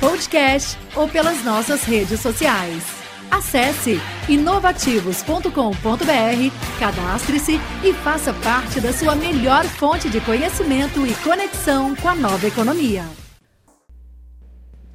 [0.00, 2.82] podcast ou pelas nossas redes sociais.
[3.30, 12.08] Acesse inovativos.com.br, cadastre-se e faça parte da sua melhor fonte de conhecimento e conexão com
[12.08, 13.04] a nova economia.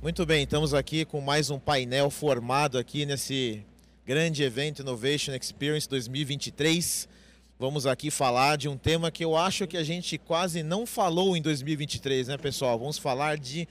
[0.02, 3.64] Muito bem, estamos aqui com mais um painel formado aqui nesse
[4.06, 7.08] grande evento Innovation Experience 2023.
[7.58, 11.38] Vamos aqui falar de um tema que eu acho que a gente quase não falou
[11.38, 12.78] em 2023, né, pessoal?
[12.78, 13.66] Vamos falar de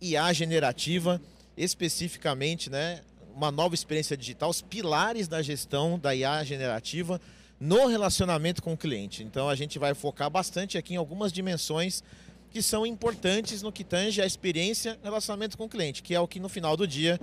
[0.00, 1.20] IA generativa,
[1.56, 3.00] especificamente, né,
[3.34, 7.20] uma nova experiência digital, os pilares da gestão da IA generativa
[7.60, 9.22] no relacionamento com o cliente.
[9.22, 12.02] Então a gente vai focar bastante aqui em algumas dimensões
[12.50, 16.26] que são importantes no que tange a experiência relacionamento com o cliente, que é o
[16.26, 17.20] que no final do dia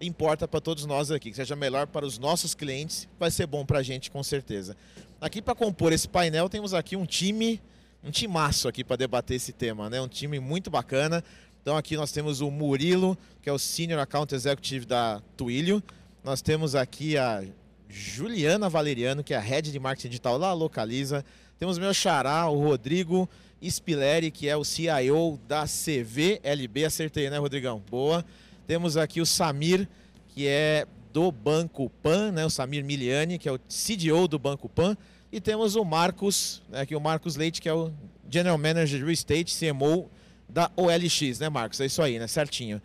[0.00, 3.64] importa para todos nós aqui, que seja melhor para os nossos clientes, vai ser bom
[3.64, 4.76] para a gente com certeza.
[5.20, 7.60] Aqui para compor esse painel temos aqui um time,
[8.02, 10.00] um timaço aqui para debater esse tema, né?
[10.00, 11.22] Um time muito bacana.
[11.62, 15.80] Então aqui nós temos o Murilo, que é o Senior Account Executive da Twilio.
[16.24, 17.44] Nós temos aqui a
[17.88, 21.24] Juliana Valeriano, que é a Head de Marketing Digital lá Localiza.
[21.60, 23.30] Temos meu xará, o Rodrigo
[23.62, 26.84] Spileri, que é o CIO da CVLB.
[26.84, 27.80] Acertei, né, Rodrigão?
[27.88, 28.24] Boa.
[28.66, 29.88] Temos aqui o Samir,
[30.30, 34.68] que é do Banco Pan, né, o Samir Miliani, que é o CDO do Banco
[34.68, 34.96] Pan.
[35.30, 37.92] E temos o Marcos, né, aqui o Marcos Leite, que é o
[38.28, 40.10] General Manager Real Estate, CMO
[40.52, 41.80] da OLX, né, Marcos?
[41.80, 42.26] É isso aí, né?
[42.26, 42.80] Certinho.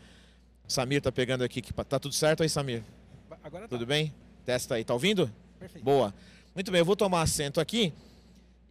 [0.67, 2.81] Samir tá pegando aqui, que tá tudo certo aí, Samir?
[3.43, 3.69] Agora tá.
[3.69, 4.13] Tudo bem?
[4.45, 5.31] Testa aí, tá ouvindo?
[5.59, 5.83] Perfeito.
[5.83, 6.13] Boa.
[6.55, 7.93] Muito bem, eu vou tomar assento aqui.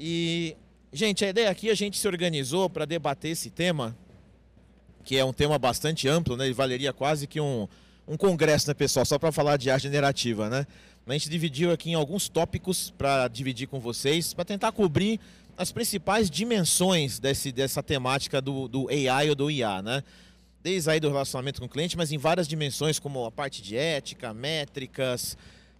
[0.00, 0.56] E,
[0.92, 3.96] gente, a ideia aqui, a gente se organizou para debater esse tema,
[5.04, 6.48] que é um tema bastante amplo, né?
[6.48, 7.68] E valeria quase que um,
[8.08, 9.04] um congresso, né, pessoal?
[9.04, 10.66] Só para falar de arte generativa, né?
[11.06, 15.20] A gente dividiu aqui em alguns tópicos para dividir com vocês, para tentar cobrir
[15.56, 20.02] as principais dimensões desse, dessa temática do, do AI ou do IA, né?
[20.62, 23.76] Desde aí do relacionamento com o cliente, mas em várias dimensões, como a parte de
[23.76, 25.36] ética, métricas,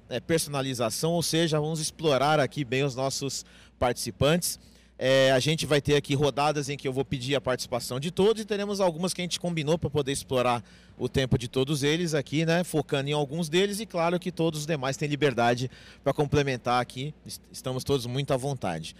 [0.08, 3.44] é, personalização, ou seja, vamos explorar aqui bem os nossos
[3.78, 4.58] participantes.
[4.98, 8.10] É, a gente vai ter aqui rodadas em que eu vou pedir a participação de
[8.10, 10.64] todos e teremos algumas que a gente combinou para poder explorar
[10.96, 12.64] o tempo de todos eles aqui, né?
[12.64, 15.70] Focando em alguns deles e claro que todos os demais têm liberdade
[16.02, 17.12] para complementar aqui.
[17.52, 18.96] Estamos todos muito à vontade.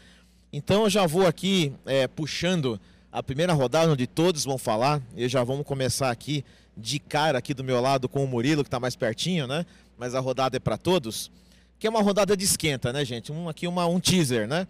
[0.53, 2.81] Então eu já vou aqui é, puxando
[3.11, 5.03] a primeira rodada onde todos vão falar.
[5.17, 6.45] E já vamos começar aqui
[6.77, 9.65] de cara aqui do meu lado com o Murilo que está mais pertinho, né?
[9.97, 11.31] Mas a rodada é para todos.
[11.79, 13.33] Que é uma rodada de esquenta, né, gente?
[13.33, 14.67] Um, aqui uma, um teaser, né?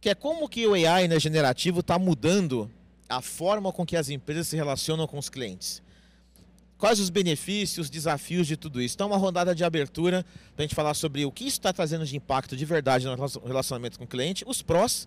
[0.00, 2.70] Que é como que o AI né, generativo está mudando
[3.08, 5.81] a forma com que as empresas se relacionam com os clientes.
[6.82, 8.96] Quais os benefícios, desafios de tudo isso?
[8.96, 10.26] Então, uma rodada de abertura
[10.56, 13.14] para a gente falar sobre o que isso está trazendo de impacto de verdade no
[13.14, 15.06] relacionamento com o cliente, os prós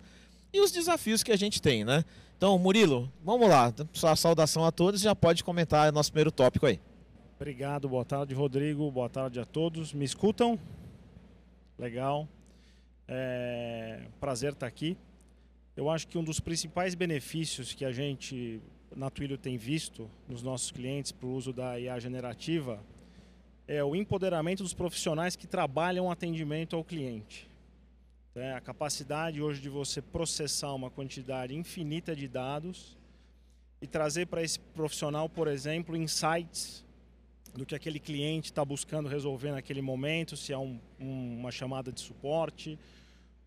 [0.54, 2.02] e os desafios que a gente tem, né?
[2.34, 3.74] Então, Murilo, vamos lá.
[3.92, 6.80] Sua saudação a todos já pode comentar nosso primeiro tópico aí.
[7.38, 8.90] Obrigado, boa tarde, Rodrigo.
[8.90, 9.92] Boa tarde a todos.
[9.92, 10.58] Me escutam?
[11.78, 12.26] Legal.
[13.06, 14.00] É...
[14.18, 14.96] Prazer estar aqui.
[15.76, 18.62] Eu acho que um dos principais benefícios que a gente
[18.94, 22.82] na Twilio tem visto nos nossos clientes para o uso da IA generativa
[23.68, 27.48] é o empoderamento dos profissionais que trabalham atendimento ao cliente.
[28.34, 32.96] É a capacidade hoje de você processar uma quantidade infinita de dados
[33.80, 36.84] e trazer para esse profissional, por exemplo, insights
[37.54, 41.90] do que aquele cliente está buscando resolver naquele momento, se é um, um, uma chamada
[41.90, 42.78] de suporte,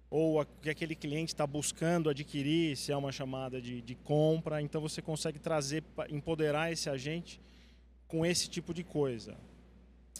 [0.09, 4.61] ou o que aquele cliente está buscando adquirir, se é uma chamada de, de compra.
[4.61, 7.39] Então você consegue trazer, empoderar esse agente
[8.07, 9.37] com esse tipo de coisa.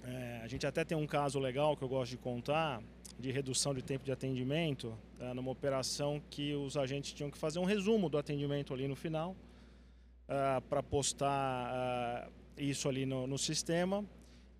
[0.04, 2.81] É, a gente até tem um caso legal que eu gosto de contar
[3.18, 7.60] de redução de tempo de atendimento é, numa operação que os agentes tinham que fazer
[7.60, 9.36] um resumo do atendimento ali no final
[10.28, 14.06] é, para postar é, isso ali no, no sistema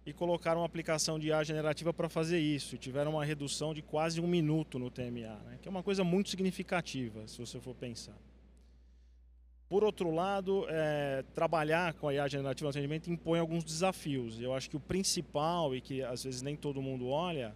[0.09, 2.77] e colocaram uma aplicação de IA generativa para fazer isso.
[2.77, 5.59] Tiveram uma redução de quase um minuto no TMA, né?
[5.61, 8.17] que é uma coisa muito significativa, se você for pensar.
[9.69, 14.41] Por outro lado, é, trabalhar com a IA generativa no atendimento impõe alguns desafios.
[14.41, 17.53] Eu acho que o principal, e que às vezes nem todo mundo olha,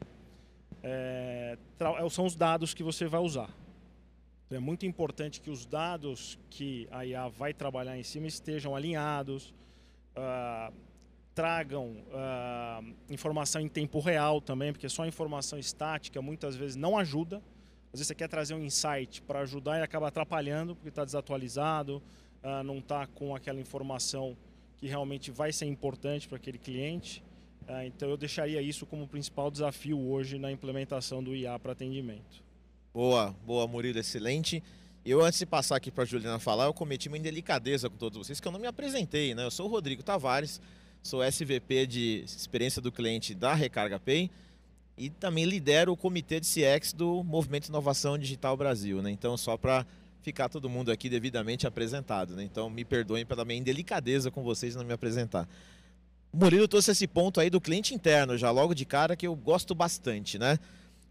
[0.84, 3.50] é, é são os dados que você vai usar.
[4.46, 8.76] Então, é muito importante que os dados que a IA vai trabalhar em cima estejam
[8.76, 9.52] alinhados,
[10.16, 10.72] uh,
[11.34, 17.38] tragam uh, informação em tempo real também, porque só informação estática muitas vezes não ajuda.
[17.88, 22.02] Às vezes você quer trazer um insight para ajudar e acaba atrapalhando porque está desatualizado,
[22.44, 24.38] uh, não está com aquela informação
[24.78, 27.24] que realmente vai ser importante para aquele cliente.
[27.68, 32.44] Uh, então eu deixaria isso como principal desafio hoje na implementação do IA para atendimento.
[32.94, 34.62] Boa, boa Murilo, excelente.
[35.06, 38.18] Eu, antes de passar aqui para a Juliana falar, eu cometi uma indelicadeza com todos
[38.18, 39.44] vocês, que eu não me apresentei, né?
[39.44, 40.62] Eu sou o Rodrigo Tavares,
[41.04, 44.32] sou SVP de experiência do cliente da Recarga Pay
[44.98, 49.12] e também lidero o comitê de CX do Movimento Inovação Digital Brasil, né?
[49.12, 49.86] Então, só para
[50.22, 52.44] ficar todo mundo aqui devidamente apresentado, né?
[52.44, 55.48] Então, me perdoem pela minha indelicadeza com vocês não me apresentar.
[56.32, 59.36] O Murilo trouxe esse ponto aí do cliente interno já logo de cara que eu
[59.36, 60.58] gosto bastante, né?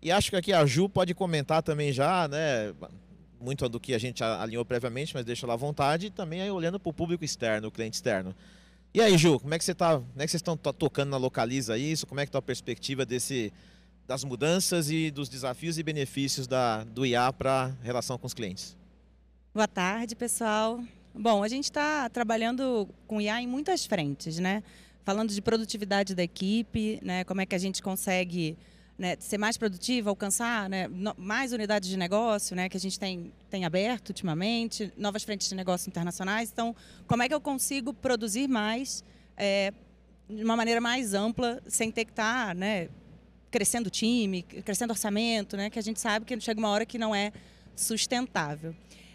[0.01, 2.73] E acho que aqui a Ju pode comentar também já, né?
[3.41, 6.07] Muito do que a gente alinhou previamente, mas deixa lá à vontade.
[6.07, 8.35] E também aí olhando para o público externo, o cliente externo.
[8.95, 9.95] E aí, Ju, como é que você tá?
[9.95, 12.07] Como é que vocês estão tocando na Localiza isso?
[12.07, 13.51] Como é que está a perspectiva desse,
[14.07, 18.77] das mudanças e dos desafios e benefícios da, do IA para relação com os clientes?
[19.55, 20.79] Boa tarde, pessoal.
[21.15, 24.63] Bom, a gente está trabalhando com IA em muitas frentes, né?
[25.07, 27.25] Falando de produtividade da equipe, né?
[27.25, 28.59] Como é que a gente consegue
[28.99, 33.33] né, ser mais produtiva, alcançar né, mais unidades de negócio, né, que a gente tem,
[33.51, 36.51] tem aberto ultimamente, novas frentes de negócio internacionais.
[36.53, 36.75] Então,
[37.07, 39.03] como é que eu consigo produzir mais
[39.37, 39.73] é,
[40.29, 42.89] de uma maneira mais ampla, sem ter que estar tá, né,
[43.51, 47.15] crescendo time, crescendo orçamento, né, que a gente sabe que chega uma hora que não
[47.15, 47.33] é
[47.75, 48.75] sustentável.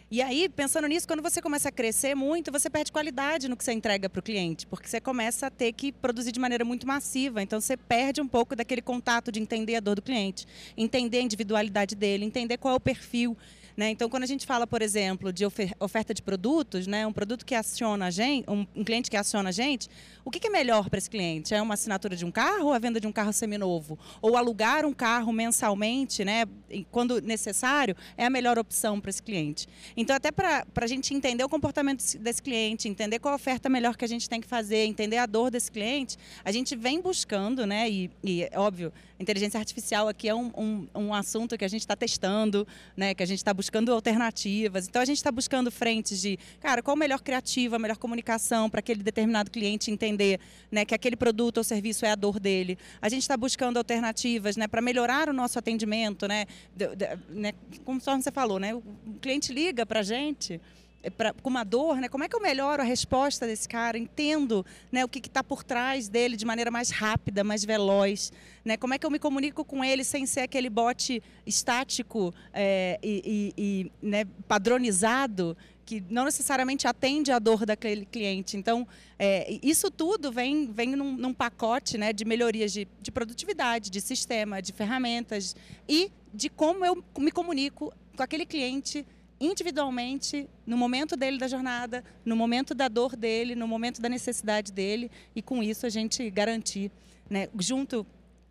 [0.10, 3.64] E aí, pensando nisso, quando você começa a crescer muito, você perde qualidade no que
[3.66, 6.88] você entrega para o cliente, porque você começa a ter que produzir de maneira muito
[6.88, 7.42] massiva.
[7.42, 11.22] Então, você perde um pouco daquele contato de entender a dor do cliente, entender a
[11.24, 13.36] individualidade dele, entender qual é o perfil
[13.78, 13.92] né?
[13.92, 15.46] Então, quando a gente fala, por exemplo, de
[15.80, 17.06] oferta de produtos, né?
[17.06, 19.88] um produto que aciona a gente, um, cliente que aciona a gente,
[20.26, 21.54] o que, é melhor para esse cliente?
[21.54, 24.00] É uma assinatura de um carro ou a venda de um carro seminovo?
[24.20, 26.46] Ou alugar um carro mensalmente, né?
[26.90, 29.68] quando necessário, é a melhor opção para esse cliente.
[29.96, 33.96] Então, até para a gente entender o comportamento desse cliente, entender qual a oferta melhor
[33.96, 37.68] que a gente tem que fazer, entender a dor desse cliente, a gente vem buscando,
[37.68, 37.88] né?
[37.88, 41.96] E, e óbvio, inteligência artificial aqui é um, um, um assunto que a gente está
[41.96, 43.14] testando, né?
[43.14, 44.88] Que a gente está buscando buscando alternativas.
[44.88, 48.70] Então a gente está buscando frentes de, cara, qual a melhor criativa, a melhor comunicação
[48.70, 50.40] para aquele determinado cliente entender
[50.72, 52.78] né, que aquele produto ou serviço é a dor dele.
[53.02, 57.52] A gente está buscando alternativas né, para melhorar o nosso atendimento, né, de, de, né,
[57.84, 58.82] como você falou, né, o
[59.22, 60.62] cliente liga para a gente
[61.10, 62.08] pra, com uma dor, né?
[62.08, 63.98] Como é que eu melhoro a resposta desse cara?
[63.98, 68.32] Entendo né, o que está por trás dele de maneira mais rápida, mais veloz.
[68.64, 68.78] Né?
[68.78, 73.54] Como é que eu me comunico com ele sem ser aquele bot estático é, e,
[73.58, 73.64] e,
[74.02, 75.56] e né, padronizado
[75.88, 78.58] que não necessariamente atende a dor daquele cliente.
[78.58, 78.86] Então,
[79.18, 84.02] é, isso tudo vem, vem num, num pacote né, de melhorias de, de produtividade, de
[84.02, 85.56] sistema, de ferramentas
[85.88, 89.06] e de como eu me comunico com aquele cliente
[89.40, 94.72] individualmente, no momento dele da jornada, no momento da dor dele, no momento da necessidade
[94.72, 96.92] dele, e com isso a gente garantir,
[97.30, 98.06] né, junto,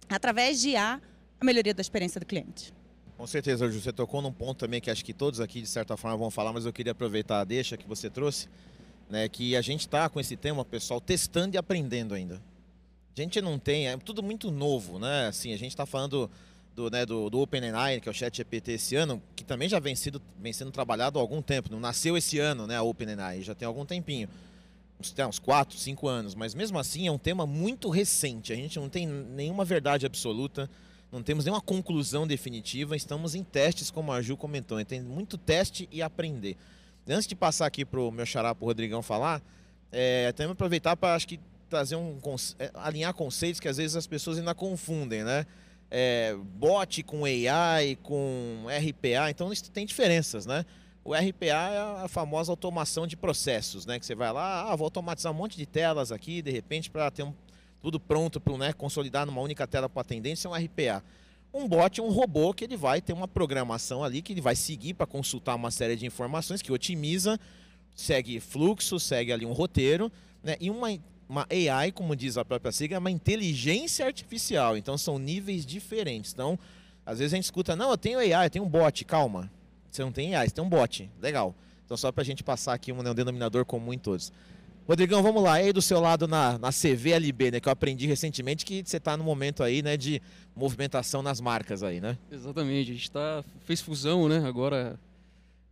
[0.09, 1.01] através de A,
[1.41, 2.73] a melhoria da experiência do cliente.
[3.17, 5.97] Com certeza, Ju, você tocou num ponto também que acho que todos aqui, de certa
[5.97, 8.49] forma, vão falar, mas eu queria aproveitar a deixa que você trouxe,
[9.09, 12.43] né, que a gente está com esse tema, pessoal, testando e aprendendo ainda.
[13.17, 15.29] A gente não tem, é tudo muito novo, né?
[15.29, 16.31] Assim, a gente está falando
[16.77, 19.81] do, né, do, do OpenAI, que é o Chat GPT esse ano, que também já
[19.81, 21.71] vem, sido, vem sendo trabalhado há algum tempo.
[21.73, 24.29] Não nasceu esse ano, né, a OpenAI, já tem algum tempinho.
[25.01, 28.53] Uns, tem uns 4, 5 anos, mas mesmo assim é um tema muito recente.
[28.53, 30.69] A gente não tem nenhuma verdade absoluta,
[31.11, 34.83] não temos nenhuma conclusão definitiva, estamos em testes, como a Ju comentou.
[34.85, 36.59] Tem muito teste e aprender.
[37.09, 39.41] Antes de passar aqui para o meu xará, para o Rodrigão falar,
[39.91, 41.41] é, também aproveitar para acho que
[41.71, 42.19] trazer um
[42.59, 45.47] é, alinhar conceitos que às vezes as pessoas ainda confundem, né?
[45.91, 50.65] É, bot com AI, com RPA, então isso tem diferenças, né?
[51.05, 53.99] O RPA é a famosa automação de processos, né?
[53.99, 57.11] Que você vai lá, ah, vou automatizar um monte de telas aqui, de repente, para
[57.11, 57.33] ter um,
[57.81, 61.05] tudo pronto para né, consolidar numa única tela para isso é um RPA.
[61.55, 64.57] Um bot é um robô que ele vai ter uma programação ali, que ele vai
[64.57, 67.39] seguir para consultar uma série de informações, que otimiza,
[67.95, 70.11] segue fluxo, segue ali um roteiro,
[70.43, 70.57] né?
[70.61, 70.89] E uma
[71.29, 74.77] uma AI, como diz a própria sigla, é uma inteligência artificial.
[74.77, 76.33] Então são níveis diferentes.
[76.33, 76.59] Então,
[77.05, 79.51] às vezes a gente escuta, não, eu tenho AI, eu tenho um bot, calma.
[79.91, 81.11] Você não tem AI, você tem um bot.
[81.21, 81.55] Legal.
[81.85, 84.33] Então só para a gente passar aqui um, um, denominador comum em todos.
[84.87, 85.61] Rodrigão, vamos lá.
[85.61, 87.61] E aí do seu lado na, na CVLB, né?
[87.61, 89.97] Que eu aprendi recentemente que você está no momento aí, né?
[89.97, 90.23] De
[90.55, 92.17] movimentação nas marcas aí, né?
[92.31, 92.91] Exatamente.
[92.91, 94.47] A gente tá, fez fusão, né?
[94.47, 94.99] Agora,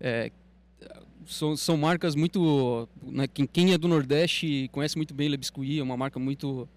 [0.00, 0.32] é,
[1.26, 2.88] são, são marcas muito.
[3.02, 6.68] Né, quem, é do Nordeste conhece muito bem Le Biscuit, é uma marca muito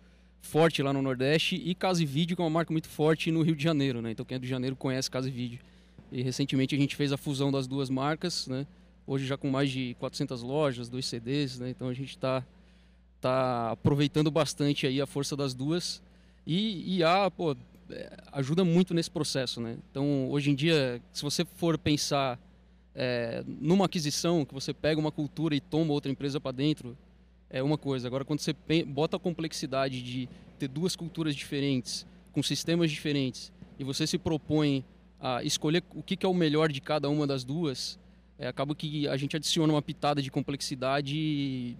[0.42, 3.42] forte lá no Nordeste, e Casa e Vídeo, que é uma marca muito forte no
[3.42, 4.02] Rio de Janeiro.
[4.02, 4.12] Né?
[4.12, 5.60] Então quem é do Rio de Janeiro conhece Casa e Vídeo.
[6.12, 8.66] E recentemente a gente fez a fusão das duas marcas, né?
[9.06, 11.70] hoje já com mais de 400 lojas, dois CDs, né?
[11.70, 12.44] então a gente está
[13.20, 16.02] tá aproveitando bastante aí a força das duas.
[16.46, 17.56] E, e a, pô,
[17.90, 19.60] é, ajuda muito nesse processo.
[19.60, 19.78] Né?
[19.92, 22.40] Então hoje em dia, se você for pensar
[23.00, 26.98] é, numa aquisição, que você pega uma cultura e toma outra empresa para dentro,
[27.48, 28.08] é uma coisa.
[28.08, 28.56] Agora, quando você
[28.88, 30.28] bota a complexidade de
[30.58, 34.84] ter duas culturas diferentes, com sistemas diferentes, e você se propõe
[35.20, 38.00] a escolher o que, é o melhor de cada uma das duas,
[38.40, 41.78] é, acaba que a gente adiciona uma pitada de complexidade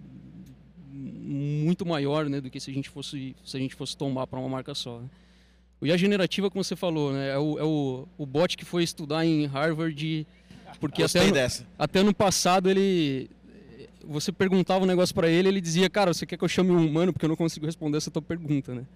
[0.88, 4.38] muito maior né, do que se a gente fosse, se a gente fosse tomar para
[4.38, 5.00] uma marca só.
[5.00, 5.08] Né?
[5.82, 9.24] IA generativa, como você falou, né, é, o, é o, o bot que foi estudar
[9.24, 10.26] em Harvard
[10.80, 11.66] porque até ano, dessa.
[11.78, 13.30] até ano passado ele.
[14.06, 16.86] Você perguntava um negócio para ele, ele dizia, cara, você quer que eu chame um
[16.86, 18.86] humano porque eu não consigo responder essa tua pergunta, né?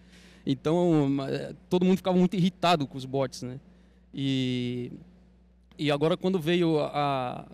[0.47, 3.61] Então, é, todo mundo ficava muito irritado com os bots, né?
[4.15, 4.91] E,
[5.79, 7.47] e agora quando veio há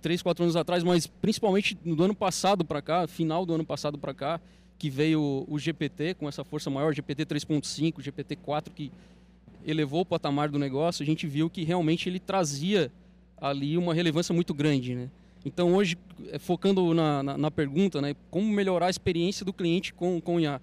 [0.00, 3.98] três, quatro anos atrás, mas principalmente no ano passado para cá, final do ano passado
[3.98, 4.40] para cá,
[4.78, 8.90] que veio o GPT com essa força maior, GPT 3.5, GPT 4, que
[9.64, 12.90] elevou o patamar do negócio, a gente viu que realmente ele trazia
[13.40, 15.10] ali uma relevância muito grande, né?
[15.44, 15.96] Então hoje,
[16.30, 20.38] é, focando na, na, na, pergunta, né, como melhorar a experiência do cliente com, com
[20.38, 20.60] IA.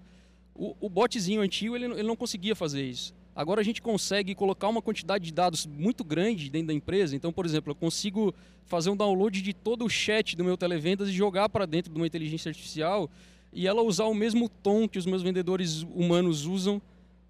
[0.53, 3.13] O, o botzinho antigo ele, ele não conseguia fazer isso.
[3.35, 7.15] Agora a gente consegue colocar uma quantidade de dados muito grande dentro da empresa.
[7.15, 8.33] Então, por exemplo, eu consigo
[8.65, 11.97] fazer um download de todo o chat do meu televendas e jogar para dentro de
[11.97, 13.09] uma inteligência artificial
[13.53, 16.81] e ela usar o mesmo tom que os meus vendedores humanos usam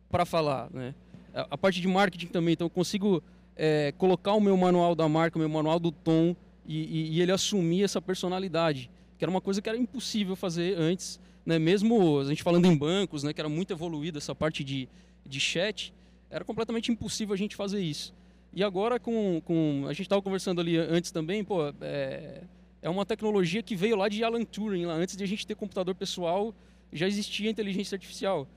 [0.09, 0.69] para falar.
[0.73, 0.95] Né?
[1.33, 3.21] A parte de marketing também, então eu consigo
[3.57, 6.35] é, colocar o meu manual da marca, o meu manual do tom
[6.65, 10.77] e, e, e, ele assumir essa personalidade, que era uma coisa que era impossível fazer
[10.77, 11.57] antes, né?
[11.57, 13.33] Mesmo a gente falando em bancos, né?
[13.33, 14.87] Que era muito evoluída essa parte de,
[15.25, 15.93] de chat,
[16.29, 18.13] era completamente impossível a gente fazer isso.
[18.53, 22.43] E agora com, com a gente estava conversando ali antes também, pô, é,
[22.81, 25.55] é uma tecnologia que veio lá de Alan Turing, lá antes de a gente ter
[25.55, 26.53] computador pessoal,
[26.91, 28.47] já existia inteligência artificial.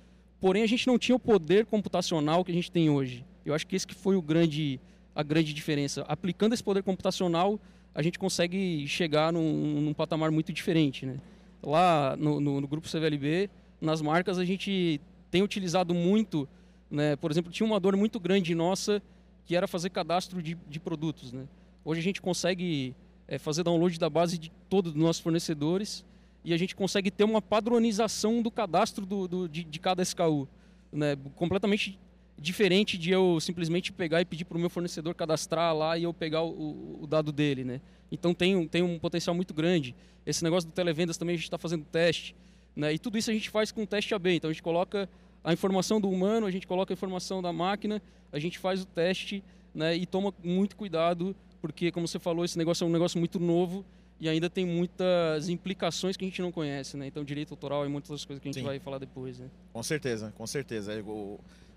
[0.40, 3.24] Porém, a gente não tinha o poder computacional que a gente tem hoje.
[3.44, 4.80] Eu acho que esse que foi o grande,
[5.14, 6.02] a grande diferença.
[6.08, 7.58] Aplicando esse poder computacional,
[7.94, 11.06] a gente consegue chegar num, num patamar muito diferente.
[11.06, 11.18] Né?
[11.62, 13.50] Lá no, no, no, grupo CVLB,
[13.80, 15.00] nas marcas, a gente
[15.30, 16.48] tem utilizado muito,
[16.90, 17.16] né?
[17.16, 19.02] por exemplo, tinha uma dor muito grande nossa,
[19.44, 21.32] que era fazer cadastro de, de produtos.
[21.32, 21.44] Né?
[21.84, 22.94] Hoje a gente consegue
[23.26, 26.04] é, fazer download da base de todos os nossos fornecedores
[26.44, 30.48] e a gente consegue ter uma padronização do cadastro do, do de, de, cada SKU.
[30.92, 31.16] Né?
[31.36, 31.98] Completamente
[32.40, 36.14] diferente de eu simplesmente pegar e pedir para o meu fornecedor cadastrar lá e eu
[36.14, 37.64] pegar o, o, dado dele.
[37.64, 37.80] Né?
[38.10, 39.94] Então tem, tem um potencial muito grande.
[40.24, 42.34] Esse negócio do televendas também a gente está fazendo teste.
[42.74, 42.94] Né?
[42.94, 44.36] E tudo isso a gente faz com teste AB.
[44.36, 45.08] Então a gente coloca
[45.44, 48.00] a informação do humano, a gente coloca a informação da máquina,
[48.32, 49.44] a gente faz o teste
[49.74, 49.94] né?
[49.94, 53.84] e toma muito cuidado, porque, como você falou, esse negócio é um negócio muito novo
[54.18, 57.06] e ainda tem muitas implicações que a gente não conhece, né?
[57.06, 58.66] Então, direito autoral e muitas outras coisas que a gente Sim.
[58.66, 59.48] vai falar depois, né?
[59.72, 60.92] Com certeza, com certeza.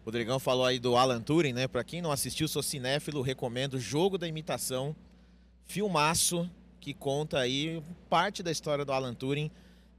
[0.06, 1.68] Rodrigão falou aí do Alan Turing, né?
[1.68, 4.96] Para quem não assistiu, sou cinéfilo, recomendo Jogo da Imitação,
[5.66, 6.50] filmaço
[6.82, 9.50] que conta aí parte da história do Alan Turing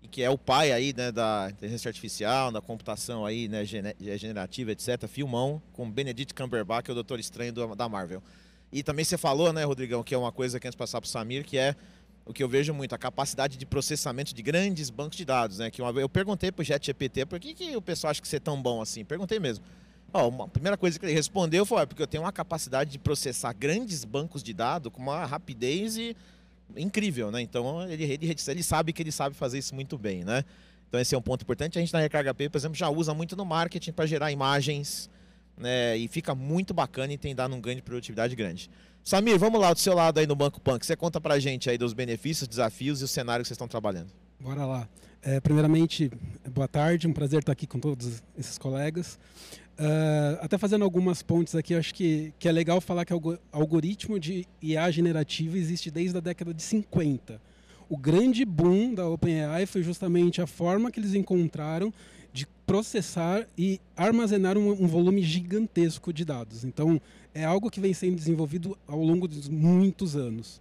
[0.02, 4.72] e que é o pai aí, né, da inteligência artificial, da computação aí, né, generativa,
[4.72, 5.08] etc.
[5.08, 8.22] Filmão com Benedict Cumberbatch, que é o Doutor Estranho do, da Marvel.
[8.70, 11.08] E também você falou, né, Rodrigão, que é uma coisa que antes de passar para
[11.08, 11.74] o Samir, que é
[12.26, 15.70] o que eu vejo muito, a capacidade de processamento de grandes bancos de dados, né?
[15.70, 18.28] Que uma vez eu perguntei para o ChatGPT por que, que o pessoal acha que
[18.28, 19.04] você é tão bom assim.
[19.04, 19.64] Perguntei mesmo.
[20.16, 23.52] Ó, a primeira coisa que ele respondeu foi: porque eu tenho uma capacidade de processar
[23.52, 26.16] grandes bancos de dados com uma rapidez e...
[26.76, 27.42] incrível, né?
[27.42, 30.44] Então ele, ele, ele sabe que ele sabe fazer isso muito bem, né?
[30.88, 31.76] Então esse é um ponto importante.
[31.76, 35.10] A gente na Recarga P, por exemplo, já usa muito no marketing para gerar imagens,
[35.56, 35.96] né?
[35.96, 38.70] E fica muito bacana e tem dado um ganho de produtividade grande.
[39.02, 40.86] Samir, vamos lá do seu lado aí no Banco Punk.
[40.86, 44.12] Você conta pra gente aí dos benefícios, desafios e o cenário que vocês estão trabalhando.
[44.38, 44.88] Bora lá.
[45.20, 46.10] É, primeiramente,
[46.50, 49.18] boa tarde, um prazer estar aqui com todos esses colegas.
[49.78, 54.20] Uh, até fazendo algumas pontes aqui, acho que, que é legal falar que o algoritmo
[54.20, 57.40] de IA generativa existe desde a década de 50.
[57.88, 61.92] O grande boom da OpenAI foi justamente a forma que eles encontraram
[62.32, 66.64] de processar e armazenar um, um, volume gigantesco de dados.
[66.64, 67.00] Então,
[67.34, 70.60] é algo que vem sendo desenvolvido ao longo de muitos anos.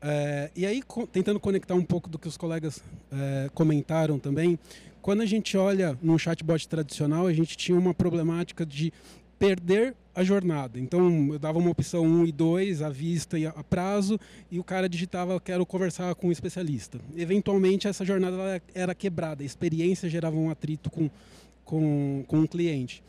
[0.00, 2.82] É, e aí, co tentando conectar um pouco do que os colegas
[3.12, 4.58] é, comentaram também,
[5.04, 8.90] quando a gente olha num chatbot tradicional, a gente tinha uma problemática de
[9.38, 10.80] perder a jornada.
[10.80, 14.18] Então, eu dava uma opção 1 e 2, à vista e a prazo,
[14.50, 16.98] e o cara digitava, quero conversar com um especialista.
[17.14, 21.10] Eventualmente, essa jornada era quebrada, a experiência gerava um atrito com,
[21.66, 23.02] com, com o cliente.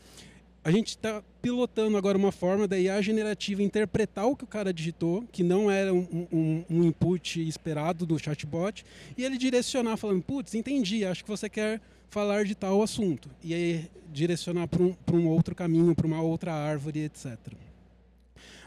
[0.66, 4.74] A gente está pilotando agora uma forma da IA generativa interpretar o que o cara
[4.74, 8.84] digitou, que não era um, um, um input esperado do chatbot,
[9.16, 11.80] e ele direcionar falando, putz, entendi, acho que você quer
[12.10, 13.30] falar de tal assunto.
[13.44, 17.38] E aí direcionar para um, um outro caminho, para uma outra árvore, etc.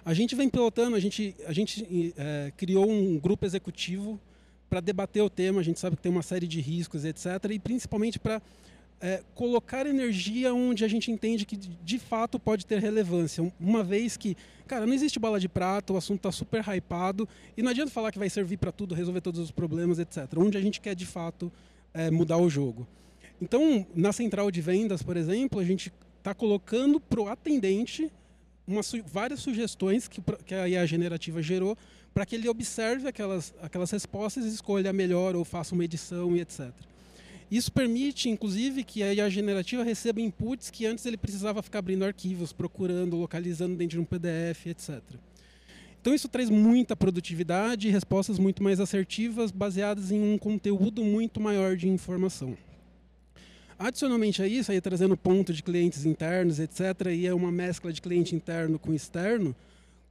[0.06, 4.18] A gente vem pilotando, a gente, a gente é, criou um grupo executivo
[4.70, 7.26] para debater o tema, a gente sabe que tem uma série de riscos, etc.
[7.52, 8.42] E principalmente para
[9.02, 13.52] é, colocar energia onde a gente entende que de fato pode ter relevância.
[13.60, 14.36] Uma vez que,
[14.68, 18.12] cara, não existe bala de prata, o assunto está super hypado e não adianta falar
[18.12, 20.28] que vai servir para tudo, resolver todos os problemas, etc.
[20.38, 21.52] Onde a gente quer de fato
[21.94, 22.88] é, mudar o jogo.
[23.42, 28.12] Então, na central de vendas, por exemplo, a gente está colocando para o atendente
[28.68, 31.78] uma, várias sugestões que, que a IA generativa gerou
[32.14, 36.72] para que ele observe aquelas, aquelas respostas escolha melhor ou faça uma edição e etc.
[37.52, 42.06] Isso permite, inclusive, que a IA generativa receba inputs que antes ele precisava ficar abrindo
[42.06, 45.02] arquivos, procurando, localizando dentro de um PDF, etc.
[46.02, 51.42] Então isso traz muita produtividade e respostas muito mais assertivas, baseadas em um conteúdo muito
[51.42, 52.56] maior de informação.
[53.78, 58.02] Adicionalmente a isso, aí trazendo ponto de clientes internos, etc., e é uma mescla de
[58.02, 59.56] cliente interno com externo,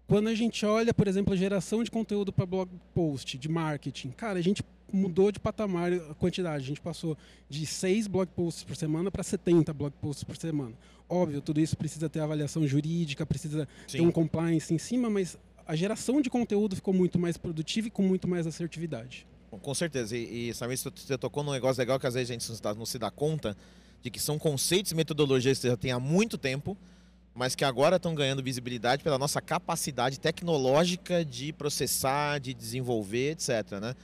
[0.06, 4.10] quando a gente olha, por exemplo, a geração de conteúdo para blog post, de marketing,
[4.10, 6.64] cara, a gente mudou de patamar a quantidade.
[6.64, 7.16] A gente passou
[7.48, 10.72] de 6 blog posts por semana para 70 blog posts por semana.
[11.08, 13.98] Óbvio, tudo isso precisa ter avaliação jurídica, precisa Sim.
[13.98, 17.90] ter um compliance em cima, mas a geração de conteúdo ficou muito mais produtiva e
[17.90, 19.26] com muito mais assertividade.
[19.50, 20.16] Com certeza.
[20.16, 22.98] E, e sabe, você tocou num negócio legal que às vezes a gente não se
[22.98, 23.56] dá conta
[24.02, 26.76] de que são conceitos e metodologias que já tem há muito tempo,
[27.34, 33.78] mas que agora estão ganhando visibilidade pela nossa capacidade tecnológica de processar, de desenvolver, etc.
[33.80, 33.94] Né?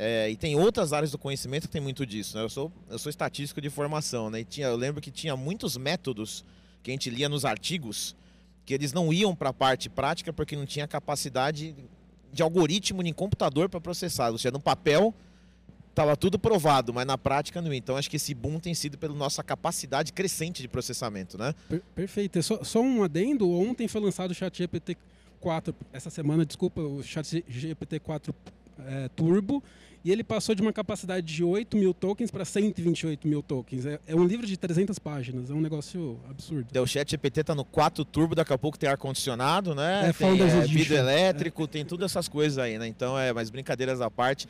[0.00, 2.36] É, e tem outras áreas do conhecimento que tem muito disso.
[2.36, 2.44] Né?
[2.44, 4.40] Eu, sou, eu sou estatístico de formação, né?
[4.40, 6.44] E tinha, eu lembro que tinha muitos métodos
[6.84, 8.14] que a gente lia nos artigos
[8.64, 11.74] que eles não iam para a parte prática porque não tinha capacidade
[12.32, 14.30] de algoritmo em computador para processar.
[14.30, 15.12] Ou seja, no papel
[15.88, 17.74] estava tudo provado, mas na prática não.
[17.74, 21.52] Então acho que esse boom tem sido pela nossa capacidade crescente de processamento, né?
[21.68, 22.40] Per perfeito.
[22.40, 23.50] Só, só um adendo.
[23.50, 24.96] Ontem foi lançado o ChatGPT
[25.40, 28.34] 4, essa semana, desculpa, o ChatGPT 4
[28.86, 29.62] é, Turbo
[30.04, 33.84] e ele passou de uma capacidade de 8 mil tokens para 128 mil tokens.
[33.84, 36.80] É, é, um livro de 300 páginas, é um negócio absurdo.
[36.80, 40.08] O chat GPT tá no 4 turbo, daqui a pouco tem ar-condicionado, né?
[40.08, 41.66] É, tem é, vidro elétrico, é.
[41.66, 42.86] tem todas essas coisas aí, né?
[42.86, 44.46] Então, é, mas brincadeiras à parte.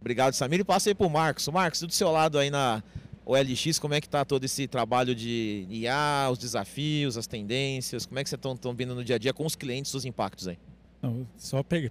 [0.00, 0.60] Obrigado, Samir.
[0.60, 1.48] E passa aí pro Marcos.
[1.48, 2.82] Marcos, do seu lado aí na
[3.24, 8.04] OLX, como é que tá todo esse trabalho de IA, os desafios, as tendências?
[8.04, 10.48] Como é que vocês estão vindo no dia a dia com os clientes, os impactos
[10.48, 10.58] aí?
[11.00, 11.90] Não, só peguei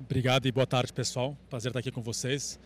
[0.00, 1.36] Obrigado e boa tarde, pessoal.
[1.48, 2.58] Prazer estar aqui com vocês.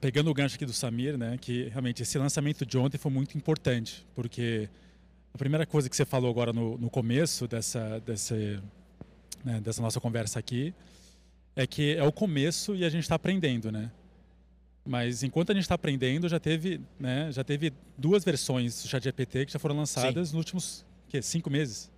[0.00, 3.36] Pegando o gancho aqui do Samir, né, que realmente esse lançamento de ontem foi muito
[3.36, 4.68] importante, porque
[5.32, 8.34] a primeira coisa que você falou agora no, no começo dessa, dessa,
[9.44, 10.74] né, dessa nossa conversa aqui
[11.54, 13.90] é que é o começo e a gente está aprendendo, né?
[14.84, 19.46] Mas enquanto a gente está aprendendo, já teve, né, já teve duas versões do ChatGPT
[19.46, 20.34] que já foram lançadas Sim.
[20.36, 21.90] nos últimos que, cinco meses.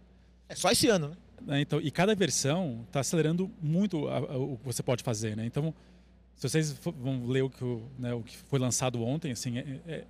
[0.49, 1.17] É só esse ano, né?
[1.43, 1.61] Né?
[1.61, 5.37] Então, e cada versão está acelerando muito a, a, o que você pode fazer.
[5.37, 5.47] Né?
[5.47, 5.75] Então,
[6.37, 7.65] se vocês vão ler o que,
[7.99, 10.05] né, o que foi lançado ontem, assim, é, é,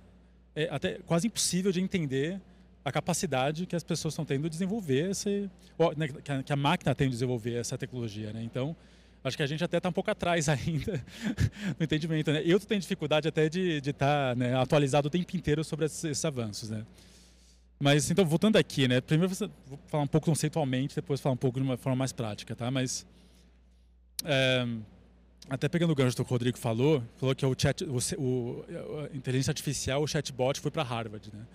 [0.55, 2.41] é, até quase impossível de entender
[2.83, 5.49] a capacidade que as pessoas estão tendo de desenvolver esse,
[5.97, 8.31] né, que, a, que, a, máquina tem de desenvolver essa tecnologia.
[8.31, 8.43] Né?
[8.43, 8.75] Então,
[9.23, 11.03] acho que a gente até está um pouco atrás ainda
[11.79, 12.31] no entendimento.
[12.31, 12.41] Né?
[12.45, 16.25] Eu tenho dificuldade até de estar tá, né, atualizado o tempo inteiro sobre esses, esses
[16.25, 16.69] avanços.
[16.69, 16.85] Né?
[17.79, 19.01] Mas então, voltando aqui, né?
[19.01, 19.33] Primeiro
[19.67, 22.71] vou falar um pouco conceitualmente, depois falar um pouco de uma forma mais prática, tá?
[22.71, 23.05] Mas
[24.23, 24.65] é,
[25.49, 28.65] até pegando o gancho do que o Rodrigo falou, falou que o chat, o, o
[29.11, 31.45] a inteligência artificial, o chatbot foi para Harvard, né?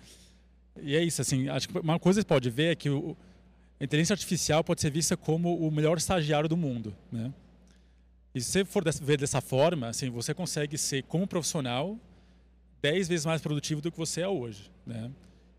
[0.83, 3.17] E é isso, assim, acho que uma coisa que você pode ver é que o,
[3.81, 7.33] a inteligência artificial pode ser vista como o melhor estagiário do mundo, né?
[8.35, 11.99] E se você for ver dessa forma, assim, você consegue ser como profissional
[12.81, 15.11] 10 vezes mais produtivo do que você é hoje, né?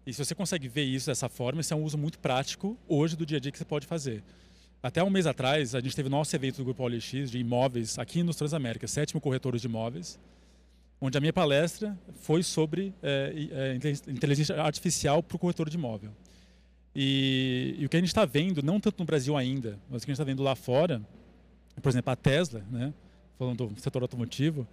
[0.06, 3.16] E se você consegue ver isso dessa forma, isso é um uso muito prático hoje
[3.16, 4.24] do dia a dia que você pode fazer.
[4.82, 8.24] Até um mês atrás, a gente teve nosso evento do Grupo OLX de imóveis aqui
[8.24, 10.20] nos Transamérica, sétimo corretores de imóveis,
[11.00, 16.12] onde a minha palestra foi sobre é, é, inteligência artificial para o corretor de imóvel.
[16.96, 20.06] E, e, o que a gente está vendo, não tanto no Brasil ainda, mas o
[20.06, 21.00] que a gente está vendo lá fora,
[21.80, 22.92] por exemplo, a Tesla, né,
[23.38, 24.68] falando do setor automotivo,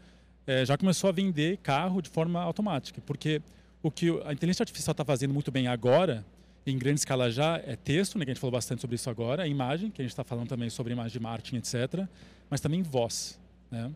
[0.47, 3.43] é, já começou a vender carro de forma automática, porque
[3.83, 6.25] o que a inteligência artificial está fazendo muito bem agora,
[6.67, 9.47] em grande escala já é texto, né, que a gente falou bastante sobre isso agora,
[9.47, 12.07] é imagem, que a gente está falando também sobre imagem de marketing, etc.
[12.51, 13.39] Mas também voz.
[13.71, 13.91] Né?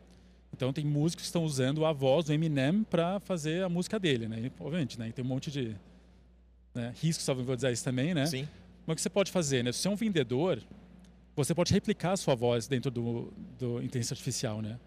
[0.52, 4.28] Então tem músicos que estão usando a voz do Eminem para fazer a música dele,
[4.28, 4.40] né?
[4.40, 5.08] E, obviamente, né?
[5.08, 5.74] E tem um monte de
[6.74, 8.26] né, riscos, talvez vou dizer isso também, né?
[8.26, 8.48] Sim.
[8.86, 9.72] Mas o que você pode fazer, né?
[9.72, 10.62] Se você é um vendedor,
[11.34, 14.78] você pode replicar a sua voz dentro do, do inteligência artificial, né?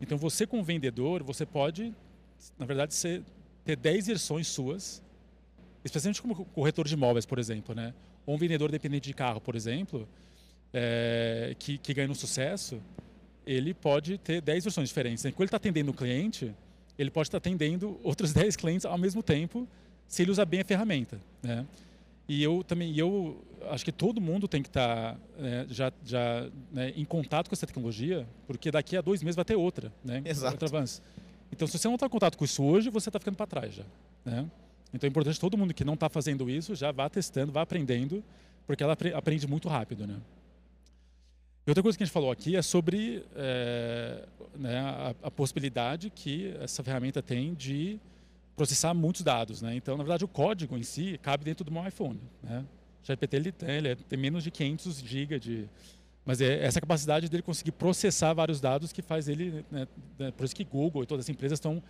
[0.00, 1.94] Então você como vendedor, você pode,
[2.58, 3.22] na verdade, ser,
[3.64, 5.02] ter 10 versões suas,
[5.84, 7.94] especialmente como corretor de imóveis, por exemplo, né?
[8.26, 10.08] Ou um vendedor dependente de carro, por exemplo,
[10.72, 12.80] é, que, que ganha um sucesso,
[13.46, 15.24] ele pode ter 10 versões diferentes.
[15.24, 16.54] Enquanto ele está atendendo o cliente,
[16.98, 19.68] ele pode estar atendendo outros 10 clientes ao mesmo tempo,
[20.06, 21.20] se ele usar bem a ferramenta.
[21.42, 21.66] Né?
[22.28, 26.92] E eu também, eu acho que todo mundo tem que estar né, já, já né,
[26.96, 30.22] em contato com essa tecnologia, porque daqui a dois meses vai ter outra, né?
[30.24, 30.52] Exato.
[30.54, 31.02] Outro avanço.
[31.52, 33.74] Então, se você não está em contato com isso hoje, você está ficando para trás
[33.74, 33.84] já.
[34.24, 34.50] Né?
[34.92, 38.24] Então, é importante todo mundo que não está fazendo isso já vá testando, vá aprendendo,
[38.66, 40.16] porque ela aprende muito rápido, né?
[41.64, 44.24] E outra coisa que a gente falou aqui é sobre é,
[44.56, 48.00] né, a, a, possibilidade que essa ferramenta tem de
[48.56, 49.62] processar muitos dados.
[49.62, 49.76] Né?
[49.76, 52.18] Então, na verdade, o código em si cabe dentro do meu iPhone.
[52.42, 52.64] Né?
[53.00, 55.68] O GPT ele tem, ele tem menos de 500 GB de...
[56.24, 59.64] Mas é essa capacidade dele conseguir processar vários dados que faz ele...
[59.70, 59.86] Né,
[60.18, 61.82] né por isso que Google e todas as empresas estão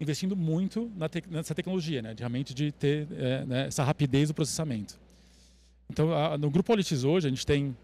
[0.00, 0.90] investindo muito
[1.30, 2.14] nessa tecnologia, né?
[2.14, 4.98] de realmente de ter é, né, essa rapidez do processamento.
[5.90, 7.76] Então, a, no Grupo Politis hoje, a gente tem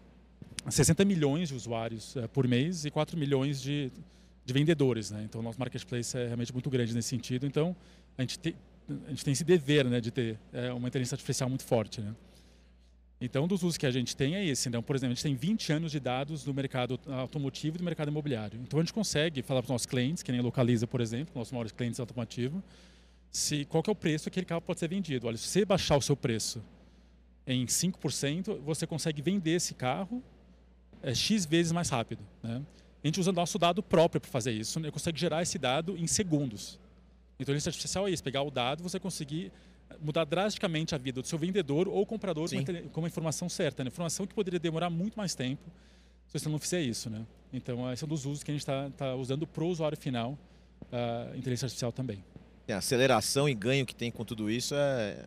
[0.69, 3.91] 60 milhões de usuários é, por mês e 4 milhões de,
[4.45, 5.11] de vendedores.
[5.11, 5.23] Né?
[5.23, 7.45] Então, o nosso marketplace é realmente muito grande nesse sentido.
[7.45, 7.75] Então,
[8.17, 8.55] a gente, te,
[9.07, 12.01] a gente tem esse dever né, de ter é, uma inteligência artificial muito forte.
[12.01, 12.13] Né?
[13.23, 14.67] Então, um dos usos que a gente tem é esse.
[14.67, 17.83] Então, por exemplo, a gente tem 20 anos de dados do mercado automotivo e do
[17.83, 18.59] mercado imobiliário.
[18.63, 21.51] Então, a gente consegue falar para os nossos clientes, que nem Localiza, por exemplo, nossos
[21.51, 22.63] maiores clientes automotivos,
[23.29, 25.27] se, qual é o preço que aquele carro pode ser vendido.
[25.27, 26.63] Olha, se você baixar o seu preço
[27.45, 30.23] em 5%, você consegue vender esse carro
[31.03, 32.23] é, X vezes mais rápido.
[32.41, 32.59] Né?
[33.03, 34.89] A gente usa nosso dado próprio para fazer isso, né?
[34.89, 36.79] consegue gerar esse dado em segundos.
[37.35, 39.51] Então, a inteligência artificial é isso, pegar o dado, você conseguir
[39.99, 43.89] mudar drasticamente a vida do seu vendedor ou comprador com, com uma informação certa, né?
[43.89, 45.61] informação que poderia demorar muito mais tempo
[46.27, 47.09] se você não fizer isso.
[47.09, 47.25] Né?
[47.51, 49.97] Então, esse é um dos usos que a gente está tá usando para o usuário
[49.97, 50.37] final,
[50.91, 52.23] a inteligência artificial também.
[52.69, 55.25] A aceleração e ganho que tem com tudo isso é,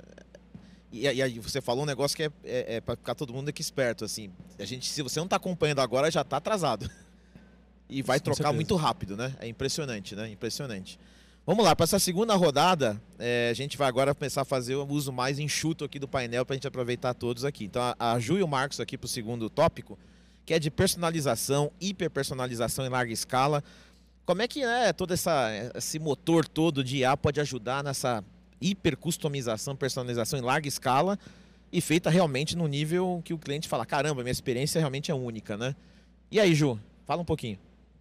[0.94, 3.60] e, aí você falou um negócio que é, é, é para ficar todo mundo aqui
[3.60, 4.30] esperto, assim.
[4.56, 6.88] A gente, se você não está acompanhando agora, já está atrasado.
[7.90, 8.54] E vai Com trocar certeza.
[8.54, 9.34] muito rápido, né?
[9.40, 10.30] É impressionante, né?
[10.30, 10.98] Impressionante.
[11.46, 14.86] Vamos lá, para essa segunda rodada, é, a gente vai agora começar a fazer o
[14.86, 17.66] uso mais enxuto aqui do painel para a gente aproveitar todos aqui.
[17.66, 19.98] Então, a, a Ju e o Marcos aqui para o segundo tópico,
[20.46, 23.62] que é de personalização, hiperpersonalização em larga escala.
[24.24, 28.24] Como é que é todo essa, esse motor todo de IA pode ajudar nessa
[28.58, 31.18] hiper customização, personalização em larga escala
[31.70, 35.58] e feita realmente no nível que o cliente fala: caramba, minha experiência realmente é única,
[35.58, 35.76] né?
[36.30, 37.58] E aí, Ju, fala um pouquinho.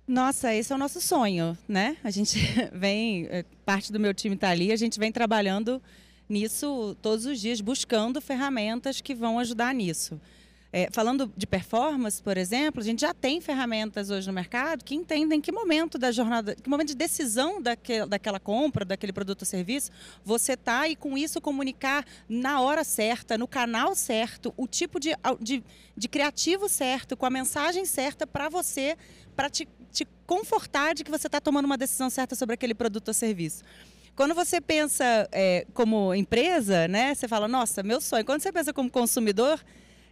[0.08, 1.96] Nossa, esse é o nosso sonho, né?
[2.04, 2.38] A gente
[2.74, 5.82] vem, é, parte do meu time está ali, a gente vem trabalhando
[6.28, 10.20] nisso todos os dias, buscando ferramentas que vão ajudar nisso.
[10.76, 14.96] É, falando de performance, por exemplo, a gente já tem ferramentas hoje no mercado que
[14.96, 19.46] entendem que momento da jornada, que momento de decisão daquele, daquela compra, daquele produto ou
[19.46, 19.92] serviço,
[20.26, 25.12] você está e com isso comunicar na hora certa, no canal certo, o tipo de,
[25.40, 25.64] de,
[25.96, 28.98] de criativo certo, com a mensagem certa para você,
[29.36, 29.68] para te
[30.34, 33.64] confortar de que você está tomando uma decisão certa sobre aquele produto ou serviço.
[34.16, 38.26] Quando você pensa é, como empresa, né, você fala, nossa, meu sonho.
[38.26, 39.60] Quando você pensa como consumidor,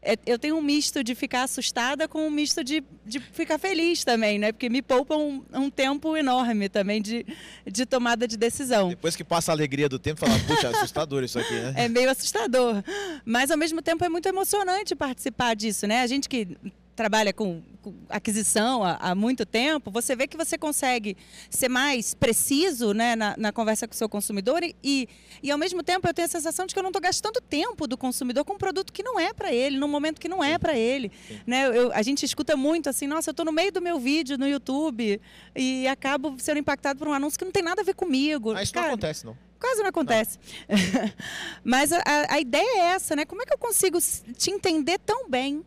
[0.03, 4.03] é, eu tenho um misto de ficar assustada com um misto de, de ficar feliz
[4.03, 4.51] também, né?
[4.51, 7.25] Porque me poupa um, um tempo enorme também de,
[7.65, 8.89] de tomada de decisão.
[8.89, 11.73] Depois que passa a alegria do tempo, fala, puxa, é assustador isso aqui, né?
[11.77, 12.83] É meio assustador.
[13.25, 16.01] Mas ao mesmo tempo é muito emocionante participar disso, né?
[16.01, 16.57] A gente que
[16.95, 21.17] trabalha com, com aquisição há, há, muito tempo, você vê que você consegue
[21.49, 25.07] ser mais preciso né, na, na conversa com o seu consumidor e,
[25.41, 27.87] e, ao mesmo tempo, eu tenho a sensação de que eu não estou gastando tempo
[27.87, 30.57] do consumidor com um produto que não é para ele, num momento que não é
[30.57, 31.11] para ele.
[31.45, 31.65] Né?
[31.67, 34.47] Eu, a gente escuta muito assim, nossa, eu estou no meio do meu vídeo no
[34.47, 35.19] YouTube
[35.55, 38.53] e acabo sendo impactado por um anúncio que não tem nada a ver comigo.
[38.53, 39.37] Mas isso Cara, não acontece, não.
[39.59, 40.39] Quase não acontece.
[40.67, 41.11] Não.
[41.63, 43.25] Mas a, a, ideia é essa, né?
[43.25, 43.99] Como é que eu consigo
[44.35, 45.63] te entender tão bem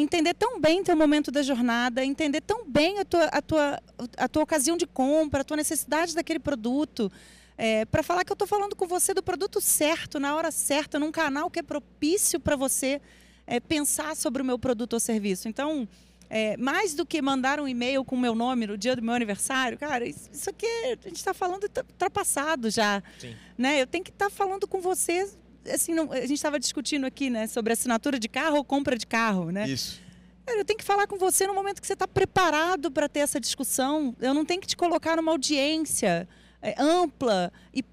[0.00, 3.82] entender tão bem teu momento da jornada, entender tão bem a tua, a tua,
[4.16, 7.10] a tua ocasião de compra, a tua necessidade daquele produto.
[7.56, 10.98] É, para falar que eu estou falando com você do produto certo, na hora certa,
[10.98, 13.00] num canal que é propício para você
[13.46, 15.48] é, pensar sobre o meu produto ou serviço.
[15.48, 15.88] Então,
[16.30, 19.14] é, mais do que mandar um e-mail com o meu nome no dia do meu
[19.14, 23.02] aniversário, cara, isso, isso aqui a gente está falando ultrapassado já.
[23.18, 23.34] Sim.
[23.56, 23.80] Né?
[23.80, 25.28] Eu tenho que estar tá falando com você
[25.72, 29.06] assim, não, a gente estava discutindo aqui, né, sobre assinatura de carro ou compra de
[29.06, 29.68] carro, né?
[29.68, 30.00] Isso.
[30.46, 33.38] Eu tenho que falar com você no momento que você está preparado para ter essa
[33.38, 34.16] discussão.
[34.18, 36.26] Eu não tenho que te colocar numa audiência
[36.62, 37.52] é, ampla.
[37.74, 37.84] E,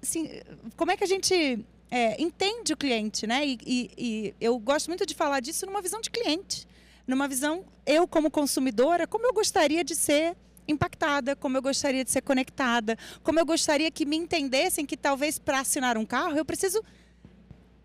[0.00, 0.30] assim,
[0.76, 3.46] como é que a gente é, entende o cliente, né?
[3.46, 6.66] E, e, e, eu gosto muito de falar disso numa visão de cliente.
[7.06, 12.10] Numa visão, eu como consumidora, como eu gostaria de ser impactada, como eu gostaria de
[12.10, 16.44] ser conectada, como eu gostaria que me entendessem que talvez para assinar um carro eu
[16.44, 16.82] preciso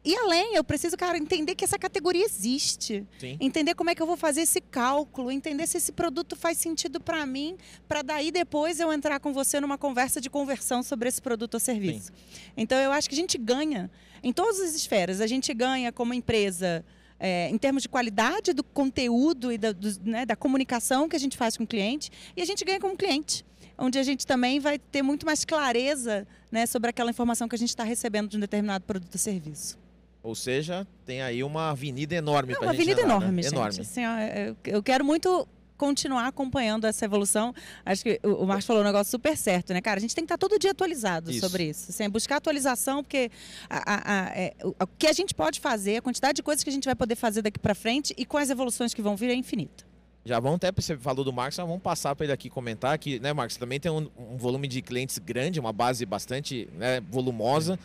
[0.04, 3.06] e além, eu preciso, cara, entender que essa categoria existe.
[3.20, 3.38] Sim.
[3.40, 7.02] Entender como é que eu vou fazer esse cálculo, entender se esse produto faz sentido
[7.02, 7.58] para mim,
[7.88, 11.60] para daí depois eu entrar com você numa conversa de conversão sobre esse produto ou
[11.60, 12.08] serviço.
[12.08, 12.42] Sim.
[12.56, 13.92] Então eu acho que a gente ganha
[14.24, 15.20] em todas as esferas.
[15.20, 16.86] A gente ganha como empresa
[17.20, 21.20] é, em termos de qualidade do conteúdo e da, do, né, da comunicação que a
[21.20, 23.46] gente faz com o cliente, e a gente ganha como cliente
[23.82, 27.58] onde a gente também vai ter muito mais clareza né, sobre aquela informação que a
[27.58, 29.78] gente está recebendo de um determinado produto ou serviço.
[30.22, 32.82] Ou seja, tem aí uma avenida enorme para a gente.
[32.88, 33.44] Uma avenida enorme, né?
[33.44, 33.54] gente.
[33.54, 33.82] Enorme.
[33.82, 35.48] Assim, ó, eu quero muito
[35.80, 37.56] continuar acompanhando essa evolução.
[37.86, 39.98] Acho que o Marcos falou um negócio super certo, né, cara?
[39.98, 41.40] A gente tem que estar todo dia atualizado isso.
[41.40, 41.90] sobre isso.
[41.90, 43.32] Assim, buscar atualização, porque
[43.70, 46.70] a, a, a, é, o, que a gente pode fazer, a quantidade de coisas que
[46.70, 49.30] a gente vai poder fazer daqui para frente e com as evoluções que vão vir
[49.30, 49.88] é infinita.
[50.26, 53.32] Já vamos até, você falou do Marcos, vamos passar para ele aqui comentar que, né,
[53.32, 57.80] Marcos, também tem um, um, volume de clientes grande, uma base bastante né, volumosa.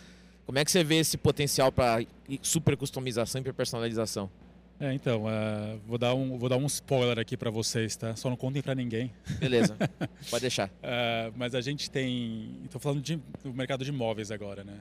[0.47, 2.05] Como é que você vê esse potencial para
[2.43, 4.31] super customização e personalização?
[4.79, 8.15] É, então, uh, vou, dar um, vou dar um spoiler aqui para vocês, tá?
[8.17, 9.13] Só não contem para ninguém.
[9.39, 9.77] Beleza,
[10.29, 10.69] pode deixar.
[10.69, 12.61] Uh, mas a gente tem.
[12.65, 14.81] Estou falando de, do mercado de imóveis agora, né?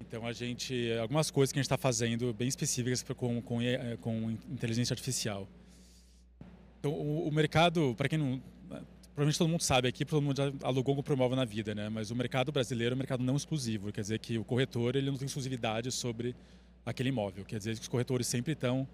[0.00, 0.92] Então a gente.
[1.00, 3.58] Algumas coisas que a gente está fazendo bem específicas com, com,
[4.00, 5.48] com inteligência artificial.
[6.78, 8.40] Então, o, o mercado, para quem não.
[9.14, 11.88] Provavelmente todo mundo sabe aqui, todo mundo já alugou um imóvel na vida, né?
[11.88, 13.92] Mas o mercado brasileiro é um mercado não exclusivo.
[13.92, 16.34] Quer dizer que o corretor ele não tem exclusividade sobre
[16.84, 17.44] aquele imóvel.
[17.44, 18.88] Quer dizer que os corretores sempre estão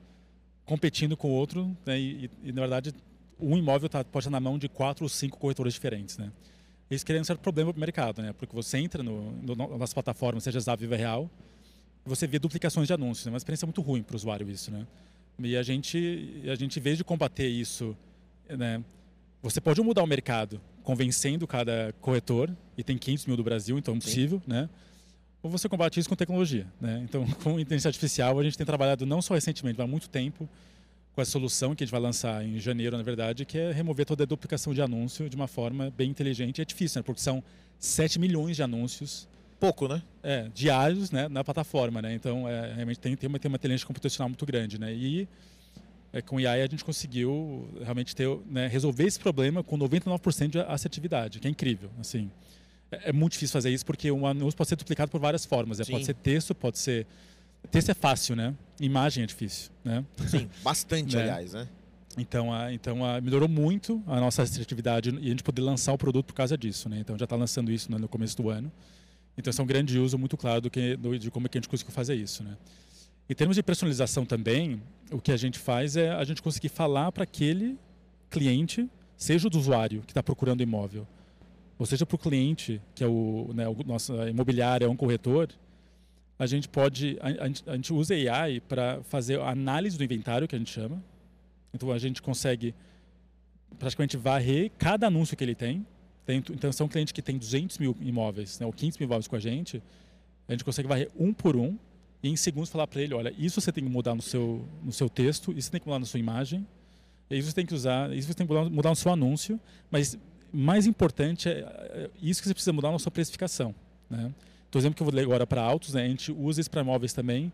[0.67, 1.99] competindo com o outro, né?
[1.99, 2.95] e, e, na verdade
[3.41, 6.31] um imóvel tá, pode estar na mão de quatro ou cinco corretores diferentes, né?
[6.91, 8.33] Isso cria um certo problema para o mercado, né?
[8.33, 11.31] Porque você entra no, no, nas plataformas, seja Zap Viva Real,
[12.05, 13.27] você vê duplicações de anúncios.
[13.27, 14.87] É uma experiência muito ruim para o usuário isso, né?
[15.39, 17.97] E a gente, a gente, em vez de combater isso,
[18.49, 18.83] né,
[19.43, 23.95] você pode mudar o mercado convencendo cada corretor, e tem 500 mil do Brasil, então
[23.95, 24.69] é impossível, né?
[25.43, 27.01] Ou você combate isso com tecnologia, né?
[27.05, 30.49] Então, com inteligência artificial, a gente tem trabalhado não só recentemente, mas há muito tempo,
[31.13, 34.07] com a solução que a gente vai lançar em janeiro, na verdade, que é remover
[34.07, 36.61] toda a duplicação de anúncio de uma forma bem inteligente.
[36.61, 37.03] É difícil, né?
[37.03, 37.43] Porque são
[37.79, 40.03] 7 milhões de anúncios pouco, né?
[40.23, 42.15] É, diários né, na plataforma, né?
[42.15, 44.93] Então, é, realmente tem, tem, uma, tem uma inteligência computacional muito grande, né?
[44.93, 45.29] E
[46.13, 50.59] é, com AI a gente conseguiu realmente ter, né, resolver esse problema com 99% de
[50.61, 52.31] assertividade, que é incrível, assim.
[52.91, 55.79] É, é, muito difícil fazer isso porque um anúncio pode ser duplicado por várias formas.
[55.79, 55.85] Né?
[55.89, 57.07] Pode ser texto, pode ser...
[57.71, 58.55] Texto é fácil, né?
[58.81, 60.05] Imagem é difícil, né?
[60.27, 61.23] Sim, bastante, né?
[61.23, 61.69] aliás, né?
[62.17, 65.99] Então, a, então a, melhorou muito a nossa assertividade e a gente poder lançar o
[65.99, 66.99] produto por causa disso, né?
[66.99, 68.73] Então já está lançando isso né, no começo do ano.
[69.37, 71.61] Então, é um grande uso muito claro do que, do, de como é que a
[71.61, 72.43] gente conseguiu fazer isso.
[72.43, 72.57] Né?
[73.31, 77.13] Em termos de personalização também, o que a gente faz é a gente conseguir falar
[77.13, 77.79] para aquele
[78.29, 81.07] cliente, seja o do usuário que está procurando imóvel,
[81.79, 85.49] ou seja para o cliente, que é o, né, o nosso imobiliário, é um corretor,
[86.41, 90.57] a gente pode, a, a, gente, usa AI para fazer a análise do inventário, que
[90.57, 91.01] a gente chama.
[91.73, 92.75] Então, a gente consegue
[93.79, 95.87] praticamente varrer cada anúncio que ele tem,
[96.27, 99.37] tem, então, são clientes que têm 200 mil imóveis, né, ou 500 mil imóveis com
[99.37, 99.81] a gente,
[100.49, 101.79] a gente consegue varrer um por um
[102.23, 104.93] e em segundos falar para ele, olha, isso você tem que mudar no seu, no
[104.93, 106.67] seu texto, isso você tem que mudar na sua imagem,
[107.31, 109.59] isso você tem que usar, isso você tem que mudar, no seu anúncio,
[109.91, 110.19] mas
[110.53, 113.75] mais importante é, é isso que você precisa mudar na sua precificação.
[114.09, 114.33] Né?
[114.69, 116.83] Então, exemplo que eu vou ler agora para autos, né, a gente usa isso para
[116.83, 117.53] imóveis também,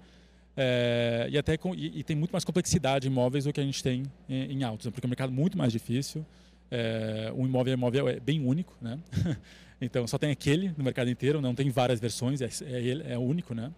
[0.56, 3.62] é, e até com, e, e, tem muito mais complexidade em imóveis do que a
[3.62, 6.24] gente tem em, em autos, né, porque é um mercado muito mais difícil,
[6.70, 8.98] é, um imóvel é imóvel é bem único, né?
[9.80, 13.54] então só tem aquele no mercado inteiro, não tem várias versões, é, é, é único,
[13.54, 13.70] né?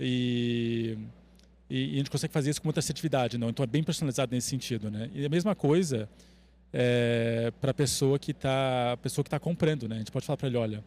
[0.00, 0.96] E,
[1.68, 3.50] e, a gente consegue fazer isso com muita assertividade, não?
[3.50, 5.10] Então é bem personalizado nesse sentido, né?
[5.14, 6.08] E a mesma coisa
[6.72, 9.96] é, para a pessoa que está pessoa que está comprando, né?
[9.96, 10.84] A gente pode falar para ele, olha,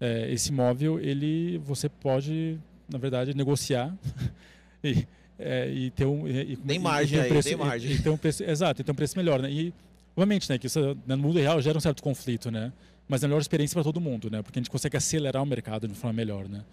[0.00, 3.92] é, esse imóvel ele você pode na verdade negociar
[4.84, 5.06] e,
[5.38, 7.90] é, e ter um e, tem margem um preço, aí, tem margem.
[7.90, 9.50] E, e ter um preço, exato, e ter um preço melhor, né?
[9.50, 9.74] E
[10.16, 12.72] Obviamente, né, que isso né, no mundo real gera um certo conflito, né?
[13.06, 14.40] Mas é a melhor experiência para todo mundo, né?
[14.40, 16.64] Porque a gente consegue acelerar o mercado de forma melhor, né?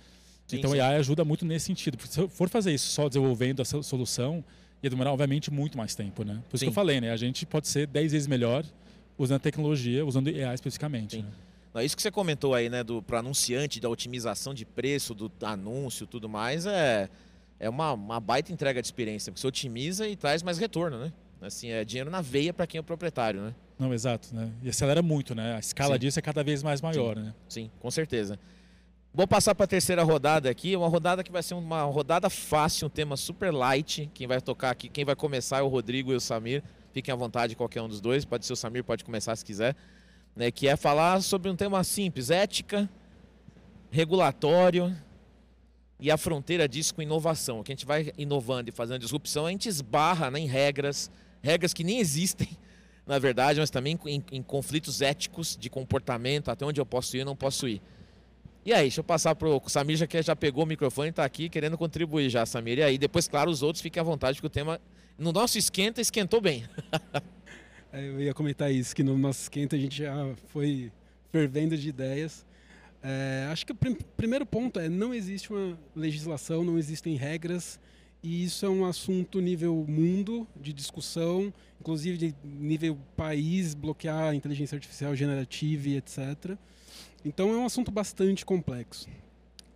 [0.54, 0.80] Sim, então sim.
[0.80, 1.98] a AI ajuda muito nesse sentido.
[1.98, 4.44] Porque se eu for fazer isso só desenvolvendo a solução,
[4.82, 6.42] ia demorar, obviamente, muito mais tempo, né?
[6.50, 6.66] Por isso sim.
[6.66, 7.12] que eu falei, né?
[7.12, 8.66] A gente pode ser 10 vezes melhor
[9.18, 11.18] usando a tecnologia, usando AI especificamente.
[11.18, 11.26] Né?
[11.74, 15.32] Não, isso que você comentou aí, né, do pro anunciante, da otimização de preço, do
[15.42, 17.10] anúncio, tudo mais, é,
[17.60, 21.14] é uma, uma baita entrega de experiência, porque você otimiza e traz mais retorno, né?
[21.42, 23.56] Assim, é dinheiro na veia para quem é o proprietário, né?
[23.78, 24.50] Não, exato, né?
[24.62, 25.56] E acelera muito, né?
[25.56, 26.00] A escala Sim.
[26.00, 27.34] disso é cada vez mais maior, né?
[27.50, 28.40] Sim, com certeza.
[29.16, 32.88] Vou passar para a terceira rodada aqui, uma rodada que vai ser uma rodada fácil,
[32.88, 34.10] um tema super light.
[34.12, 36.64] Quem vai tocar aqui, quem vai começar é o Rodrigo e o Samir.
[36.92, 38.26] Fiquem à vontade, qualquer um dos dois.
[38.26, 39.76] Pode ser o Samir, pode começar se quiser.
[40.36, 42.90] Né, que é falar sobre um tema simples: ética,
[43.92, 44.98] regulatório
[46.00, 47.60] e a fronteira disso com inovação.
[47.60, 51.12] O que a gente vai inovando e fazendo disrupção, a gente esbarra né, em regras,
[51.40, 52.50] regras que nem existem,
[53.06, 57.20] na verdade, mas também em, em conflitos éticos de comportamento, até onde eu posso ir
[57.20, 57.80] e não posso ir.
[58.66, 61.50] E aí, deixa eu passar pro Samir, já que já pegou o microfone está aqui
[61.50, 62.80] querendo contribuir já, Samir.
[62.80, 64.80] E aí, depois, claro, os outros fiquem à vontade, porque o tema,
[65.18, 66.64] no nosso esquenta, esquentou bem.
[67.96, 70.16] É, Eu ia comentar isso, que no nosso esquenta a gente já
[70.48, 70.92] foi
[71.32, 72.44] fervendo de ideias.
[73.04, 77.80] É, acho que o prim- primeiro ponto é não existe uma legislação, não existem regras
[78.24, 84.34] e isso é um assunto nível mundo de discussão, inclusive de nível país, bloquear a
[84.36, 86.58] inteligência artificial generativa e etc.
[87.26, 89.08] Então é um assunto bastante complexo.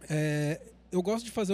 [0.09, 1.53] É, eu gosto de fazer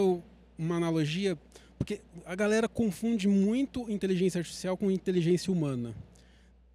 [0.57, 1.37] uma analogia
[1.77, 5.95] porque a galera confunde muito inteligência artificial com inteligência humana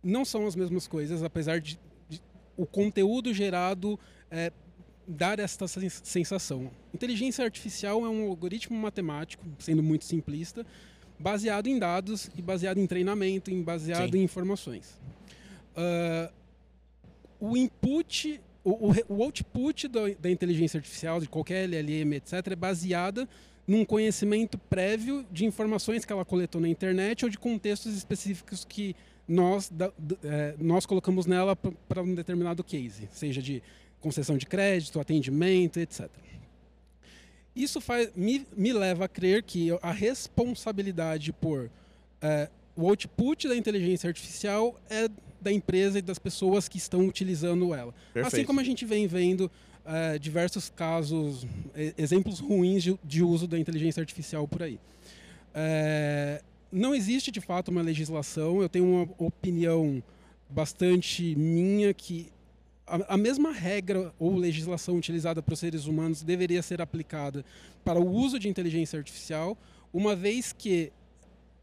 [0.02, 1.78] não são as mesmas coisas, apesar de,
[2.08, 2.20] de
[2.56, 3.98] o conteúdo gerado
[4.30, 4.52] é,
[5.06, 6.70] dar esta sens- sensação.
[6.94, 10.64] Inteligência artificial é um algoritmo matemático, sendo muito simplista,
[11.18, 14.18] baseado em dados e baseado em treinamento, em baseado Sim.
[14.18, 15.00] em informações.
[15.74, 16.30] Ah,
[17.40, 22.56] o input, o, o o output da, da inteligência artificial, de qualquer LLM, etc., é
[22.56, 23.28] baseada
[23.66, 28.96] num conhecimento prévio de informações que ela coletou na internet ou de contextos específicos que
[29.26, 29.92] nós, da-
[30.24, 33.62] eh, nós colocamos nela para um determinado case, seja de
[34.00, 36.08] concessão de crédito, atendimento, etc.
[37.54, 41.68] Isso faz, me, me leva a crer que a responsabilidade por
[42.22, 45.08] eh, o output da inteligência artificial é
[45.40, 47.94] da empresa e das pessoas que estão utilizando ela.
[48.24, 49.50] Assim como a gente vem vendo
[49.84, 51.46] eh, diversos casos,
[51.96, 54.78] exemplos ruins de, de uso da inteligência artificial por aí.
[55.54, 60.02] Eh, não existe de fato uma legislação, eu tenho uma opinião
[60.50, 62.28] bastante minha que
[62.86, 67.44] a, a mesma regra ou legislação utilizada para os seres humanos deveria ser aplicada
[67.84, 69.56] para o uso de inteligência artificial,
[69.92, 70.92] uma vez que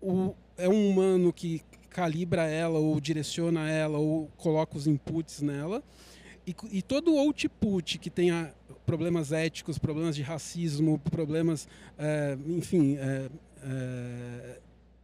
[0.02, 1.62] o, é um humano que
[2.00, 5.82] calibra ela ou direciona ela ou coloca os inputs nela
[6.46, 8.54] e, e todo o output que tenha
[8.86, 13.30] problemas éticos, problemas de racismo, problemas, eh, enfim, eh,
[13.64, 14.60] eh,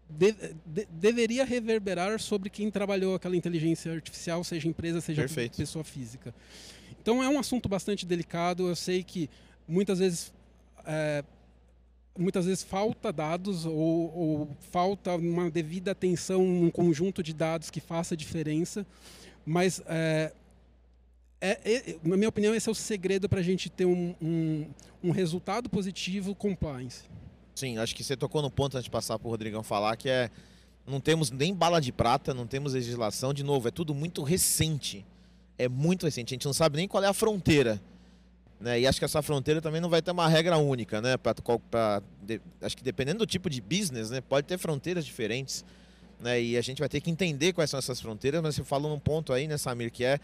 [0.09, 5.55] de- de- deveria reverberar sobre quem trabalhou aquela inteligência artificial, seja empresa, seja Perfeito.
[5.55, 6.35] pessoa física.
[7.01, 8.67] Então é um assunto bastante delicado.
[8.67, 9.29] Eu sei que
[9.65, 10.33] muitas vezes
[12.17, 17.79] muitas vezes falta dados ou, ou falta uma devida atenção num conjunto de dados que
[17.79, 18.85] faça diferença,
[19.45, 20.31] mas é,
[21.39, 24.65] é- é- na minha opinião esse é o segredo para a gente ter um, um,
[25.03, 27.03] um resultado positivo compliance.
[27.55, 30.09] Sim, acho que você tocou no ponto antes de passar para o Rodrigão falar, que
[30.09, 30.29] é.
[30.87, 33.33] Não temos nem bala de prata, não temos legislação.
[33.33, 35.05] De novo, é tudo muito recente.
[35.57, 36.33] É muito recente.
[36.33, 37.79] A gente não sabe nem qual é a fronteira.
[38.61, 38.79] Né?
[38.81, 41.17] E acho que essa fronteira também não vai ter uma regra única, né?
[41.17, 41.33] Pra,
[41.69, 44.21] pra- de- acho que dependendo do tipo de business, né?
[44.21, 45.65] Pode ter fronteiras diferentes.
[46.19, 46.39] Né?
[46.39, 48.99] E a gente vai ter que entender quais são essas fronteiras, mas você falou num
[48.99, 50.19] ponto aí, né, Samir, que é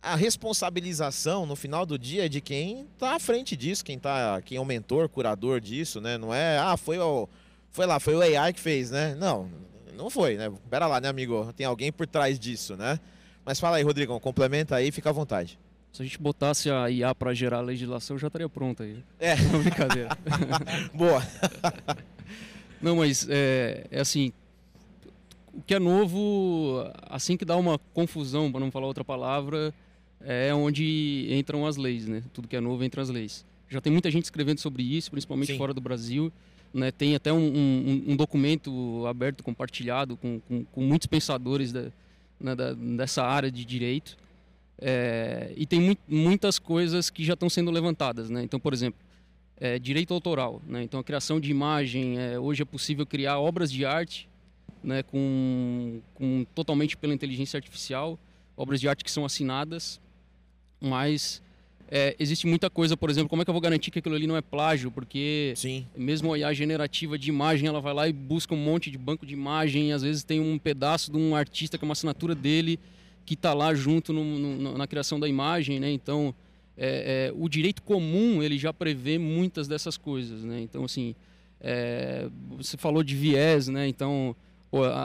[0.00, 4.40] a responsabilização no final do dia é de quem está à frente disso, quem tá,
[4.42, 6.16] quem é o mentor, curador disso, né?
[6.16, 7.28] Não é, ah, foi o
[7.70, 9.14] foi lá, foi o AI que fez, né?
[9.16, 9.50] Não,
[9.94, 10.50] não foi, né?
[10.70, 11.52] Pera lá, né, amigo?
[11.54, 12.98] Tem alguém por trás disso, né?
[13.44, 15.58] Mas fala aí, Rodrigão, complementa aí, fica à vontade.
[15.98, 18.98] Se a gente botasse a IA para gerar legislação, já estaria pronta aí.
[19.18, 19.34] É.
[19.50, 20.16] Não, brincadeira.
[20.94, 21.20] Boa.
[22.80, 24.32] Não, mas é, é assim,
[25.52, 29.74] o que é novo, assim que dá uma confusão, para não falar outra palavra,
[30.20, 32.22] é onde entram as leis, né?
[32.32, 33.44] Tudo que é novo entra as leis.
[33.68, 35.58] Já tem muita gente escrevendo sobre isso, principalmente Sim.
[35.58, 36.32] fora do Brasil.
[36.72, 36.92] Né?
[36.92, 41.90] Tem até um, um- um documento aberto, compartilhado com, com- com muitos pensadores da-
[42.38, 44.16] né, da- dessa área de direito.
[44.80, 48.30] É, e tem mui- muitas coisas que já estão sendo levantadas.
[48.30, 48.42] Né?
[48.42, 49.00] Então, por exemplo,
[49.60, 50.62] é, direito autoral.
[50.66, 50.82] Né?
[50.82, 54.28] Então, a criação de imagem, é, hoje é possível criar obras de arte
[54.82, 58.18] né, com, com totalmente pela inteligência artificial,
[58.56, 60.00] obras de arte que são assinadas,
[60.80, 61.42] mas
[61.90, 64.26] é, existe muita coisa, por exemplo, como é que eu vou garantir que aquilo ali
[64.26, 64.90] não é plágio?
[64.90, 68.90] Porque Sim, mesmo a IA generativa de imagem, ela vai lá e busca um monte
[68.90, 71.92] de banco de imagem, às vezes tem um pedaço de um artista que é uma
[71.92, 72.78] assinatura dele,
[73.28, 75.92] que está lá junto no, no, na criação da imagem, né?
[75.92, 76.34] Então,
[76.74, 80.62] é, é, o direito comum ele já prevê muitas dessas coisas, né?
[80.62, 81.14] Então, assim,
[81.60, 82.26] é,
[82.56, 83.86] você falou de viés, né?
[83.86, 84.34] Então,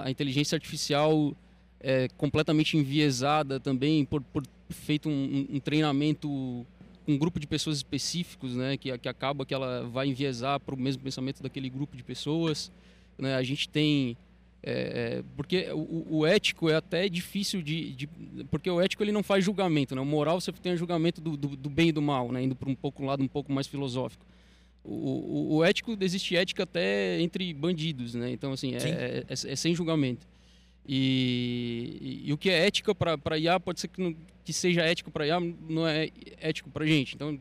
[0.06, 1.36] a, inteligência artificial
[1.82, 6.66] é completamente enviesada também por, por feito um, um, treinamento
[7.06, 8.78] um grupo de pessoas específicos, né?
[8.78, 12.72] Que, que acaba que ela vai enviesar para o mesmo pensamento daquele grupo de pessoas.
[13.18, 13.36] Né?
[13.36, 14.16] A gente tem
[14.66, 14.72] é,
[15.20, 18.10] é, porque o, o, ético é até difícil de, de,
[18.50, 20.00] porque o ético ele não faz julgamento né?
[20.00, 22.42] O moral você tem o julgamento do, do, do bem e do mal né?
[22.42, 24.26] Indo para um pouco um lado um pouco mais filosófico.
[24.82, 28.32] O, o, o, ético existe ética até entre bandidos né?
[28.32, 30.26] Então assim é, é, é, é, sem julgamento.
[30.88, 34.82] E, e, e, o que é ética para IA pode ser que, não, que seja
[34.82, 36.10] ético para IA não é
[36.40, 37.16] ético para gente.
[37.16, 37.38] Então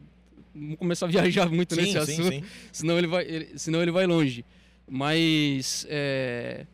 [0.53, 2.43] vamos começar a viajar muito sim, nesse sim, assunto sim.
[2.73, 4.45] senão ele vai ele, senão ele vai longe.
[4.89, 6.67] Mas é,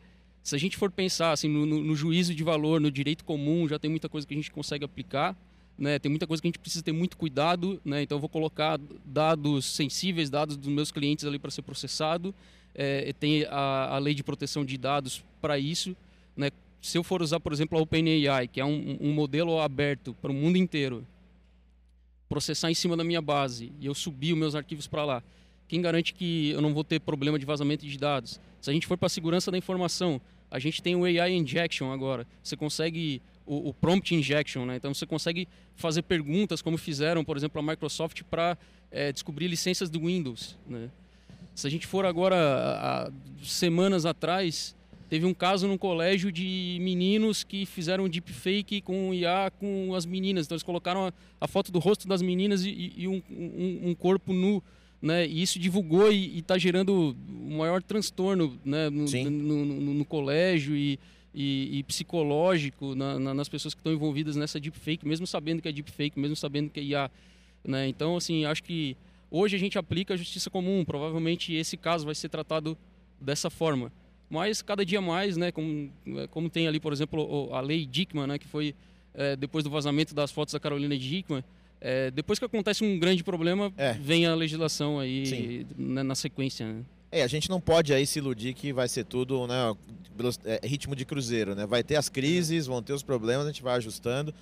[0.49, 3.77] se a gente for pensar assim, no, no, juízo de valor, no direito comum, já
[3.77, 5.37] tem muita coisa que a gente consegue aplicar.
[5.77, 5.99] Né?
[5.99, 7.79] Tem muita coisa que a gente precisa ter muito cuidado.
[7.85, 8.01] Né?
[8.01, 12.33] Então, eu vou colocar dados sensíveis, dados dos meus clientes ali para ser processado.
[12.73, 15.95] É, tem a, a, lei de proteção de dados para isso.
[16.35, 16.49] Né?
[16.81, 20.31] Se eu for usar, por exemplo, a OpenAI, que é um, um modelo aberto para
[20.31, 21.05] o mundo inteiro,
[22.27, 25.23] processar em cima da minha base e eu subir os meus arquivos para lá,
[25.67, 28.39] quem garante que eu não vou ter problema de vazamento de dados?
[28.59, 30.19] Se a gente for para a segurança da informação,
[30.51, 32.25] a gente tem o AI Injection agora.
[32.43, 34.75] Você consegue o, o, Prompt Injection, né?
[34.75, 38.57] Então você consegue fazer perguntas como fizeram, por exemplo, a Microsoft para
[38.91, 40.89] é, descobrir licenças do Windows, né?
[41.55, 43.11] Se a gente for agora,
[43.43, 44.73] semanas atrás,
[45.09, 50.45] teve um caso num colégio de meninos que fizeram deepfake com IA com as meninas.
[50.45, 53.95] Então eles colocaram a, a foto do rosto das meninas e, e um, um, um
[53.95, 54.63] corpo nu
[55.01, 55.25] né?
[55.25, 58.89] E isso divulgou e está gerando o maior transtorno né?
[58.89, 60.99] no, no, no, no colégio e,
[61.33, 65.69] e, e psicológico na, na, nas pessoas que estão envolvidas nessa deepfake, mesmo sabendo que
[65.69, 67.11] é deepfake, mesmo sabendo que é IA.
[67.63, 67.87] Né?
[67.87, 68.97] Então, assim, acho que
[69.31, 70.83] hoje a gente aplica a justiça comum.
[70.83, 72.77] Provavelmente esse caso vai ser tratado
[73.19, 73.91] dessa forma.
[74.29, 75.91] Mas cada dia mais, né, como,
[76.29, 78.75] como tem ali, por exemplo, a lei Dickman, né, que foi
[79.13, 81.43] é, depois do vazamento das fotos da Carolina Dickman,
[81.81, 83.93] é, depois que acontece um grande problema, é.
[83.93, 86.65] vem a legislação aí na, na, sequência.
[86.65, 86.81] Né?
[87.11, 89.75] É, a gente não pode aí se iludir que vai ser tudo né,
[90.45, 91.65] é, ritmo de cruzeiro, né?
[91.65, 94.33] Vai ter as crises, vão ter os problemas, a gente vai ajustando.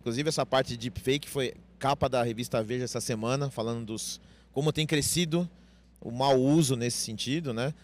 [0.00, 4.20] Inclusive essa parte de deepfake foi capa da revista Veja essa semana, falando dos
[4.52, 5.48] como tem crescido
[6.00, 7.74] o mau uso nesse sentido, né?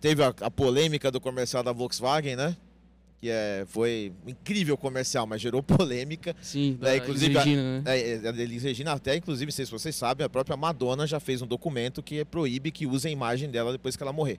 [0.00, 2.56] Teve a, a polêmica do comercial da Volkswagen, né?
[3.20, 6.34] Que é, foi um incrível comercial, mas gerou polêmica.
[6.40, 6.96] Sim, né?
[6.98, 7.82] inclusive Regina, né?
[7.86, 11.06] É, é, a Elis Regina, até inclusive, não sei se vocês sabem, a própria Madonna
[11.06, 14.38] já fez um documento que proíbe que use a imagem dela depois que ela morrer.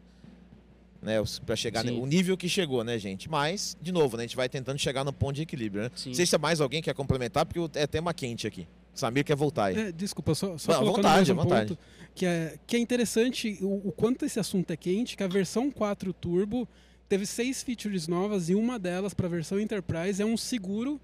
[1.01, 1.13] Né,
[1.45, 3.29] para chegar no nível que chegou, né, gente?
[3.29, 5.91] Mas, de novo, né, a gente vai tentando chegar no ponto de equilíbrio, né?
[5.95, 6.09] Sim.
[6.09, 8.67] Não sei se mais alguém quer complementar, porque é tema quente aqui.
[8.93, 9.79] Samir quer voltar aí.
[9.79, 11.69] É, desculpa, só, só Não, vontade, um vontade.
[11.69, 11.79] ponto,
[12.13, 15.71] que é, que é interessante o, o quanto esse assunto é quente, que a versão
[15.71, 16.67] 4 Turbo
[17.09, 21.01] teve seis features novas e uma delas para a versão Enterprise é um seguro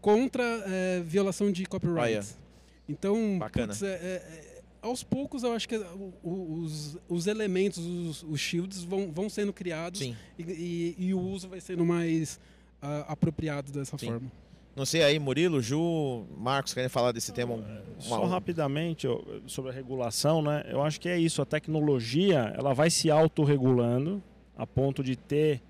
[0.00, 2.18] contra é, violação de copyright.
[2.18, 2.42] Ah,
[2.88, 3.68] Então, Bacana.
[3.68, 5.80] Putz, é, é, é, aos poucos eu acho que
[6.22, 11.48] os, os elementos, os, os shields vão, vão sendo criados e, e, e, o uso
[11.48, 12.38] vai sendo mais
[12.82, 14.06] uh, apropriado dessa Sim.
[14.06, 14.30] forma.
[14.76, 17.54] Não sei aí, Murilo, Ju, Marcos, querem falar desse tema?
[17.54, 17.82] Uma...
[17.98, 19.08] Só rapidamente
[19.46, 20.66] sobre a regulação, né?
[20.68, 21.40] Eu acho que é isso.
[21.40, 24.22] A tecnologia, ela vai se autorregulando
[24.56, 25.62] a ponto de ter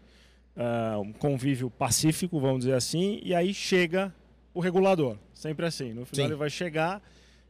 [0.57, 4.15] uh, um convívio pacífico, vamos dizer assim, e aí chega
[4.55, 5.17] o regulador.
[5.35, 5.93] Sempre assim.
[5.93, 6.33] No final Sim.
[6.33, 7.03] ele vai chegar.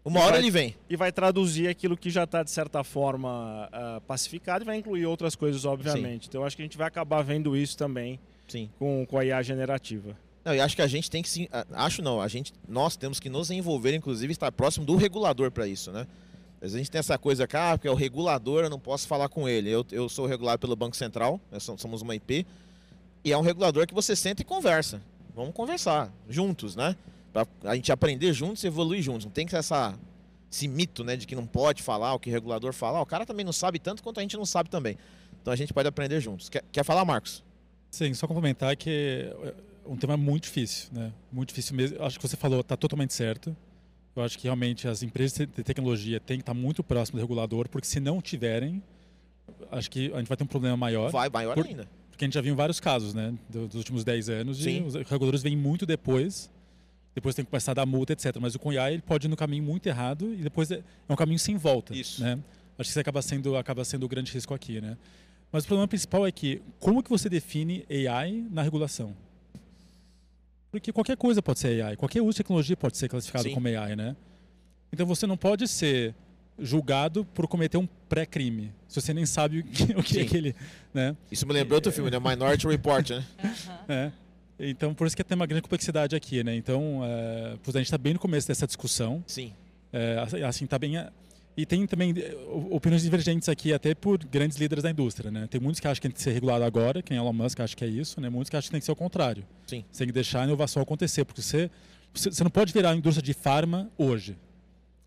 [0.05, 0.75] Uma hora vai, ele vem.
[0.89, 5.07] E vai traduzir aquilo que já está, de certa forma, uh, pacificado e vai incluir
[5.07, 6.25] outras coisas, obviamente.
[6.25, 6.29] Sim.
[6.29, 8.19] Então eu acho que a gente vai acabar vendo isso também
[8.49, 8.71] Sim.
[8.79, 10.17] Com, com a IA generativa.
[10.45, 11.49] Não, e acho que a gente tem que se.
[11.73, 15.67] Acho não, a gente, nós temos que nos envolver, inclusive, estar próximo do regulador para
[15.67, 16.07] isso, né?
[16.61, 19.29] A gente tem essa coisa cá, ah, porque é o regulador, eu não posso falar
[19.29, 19.71] com ele.
[19.71, 22.47] Eu, eu sou regulado pelo Banco Central, somos uma IP,
[23.25, 25.03] e é um regulador que você senta e conversa.
[25.35, 26.97] Vamos conversar juntos, né?
[27.33, 29.27] Pra a gente aprender juntos e evoluir juntos.
[29.27, 29.99] Não tem que ser essa,
[30.51, 33.01] esse mito, né, de que não pode falar o que o regulador fala.
[33.01, 34.97] O cara também não sabe tanto quanto a gente não sabe também.
[35.43, 36.49] Então a gente pode aprender juntos.
[36.49, 37.45] Quer, quer falar, Marcos?
[37.91, 39.55] Sim, só complementar que é
[39.87, 41.13] um tema muito difícil, né?
[41.31, 42.03] Muito difícil mesmo.
[42.03, 43.57] Acho que você falou, está totalmente certo.
[44.17, 47.69] Eu acho que realmente as empresas de tecnologia têm que estar muito próximo do regulador,
[47.69, 48.83] porque se não tiverem,
[49.71, 51.11] acho que a gente vai ter um problema maior.
[51.11, 51.87] Vai, maior por, ainda.
[52.11, 54.79] Porque a gente já viu vários casos, né, dos últimos 10 anos, Sim.
[54.79, 56.51] e os reguladores vêm muito depois,
[57.15, 58.37] depois tem que começar a dar multa, etc.
[58.41, 61.17] Mas o CONHAI ele pode ir no caminho muito errado e depois é, é um
[61.17, 61.95] caminho sem volta.
[61.95, 62.23] Isso.
[62.23, 62.39] Né?
[62.79, 64.97] Acho que isso acaba sendo, acaba sendo o grande risco aqui, né?
[65.53, 69.15] Mas o problema principal é que como que você define AI na regulação?
[70.71, 73.55] Porque qualquer coisa pode ser AI, qualquer uso de tecnologia pode ser classificado Sim.
[73.55, 74.17] como AI, né?
[74.93, 76.15] Então você não pode ser
[76.59, 80.55] julgado por cometer um pré-crime, se você nem sabe o que, o que é aquele,
[80.93, 81.17] né?
[81.31, 82.19] Isso me lembrou outro filme, né?
[82.19, 83.25] Minority Report, né?
[83.89, 84.13] É.
[84.59, 86.57] Então, por isso que tem uma grande complexidade aqui, né?
[86.57, 89.23] Então, é, pois a gente está bem no começo dessa discussão.
[89.27, 89.53] Sim.
[89.93, 90.97] É, assim, tá bem.
[91.57, 92.37] E tem também eh,
[92.71, 95.47] opiniões divergentes aqui, até por grandes líderes da indústria, né?
[95.47, 97.75] Tem muitos que acham que tem que ser regulado agora, quem é Elon Musk acha
[97.75, 98.29] que é isso, né?
[98.29, 99.43] Muitos que acham que tem que ser o contrário.
[99.67, 99.83] Sim.
[99.91, 101.71] Você tem que deixar a inovação acontecer, porque você,
[102.13, 104.37] você não pode virar a indústria de farma hoje.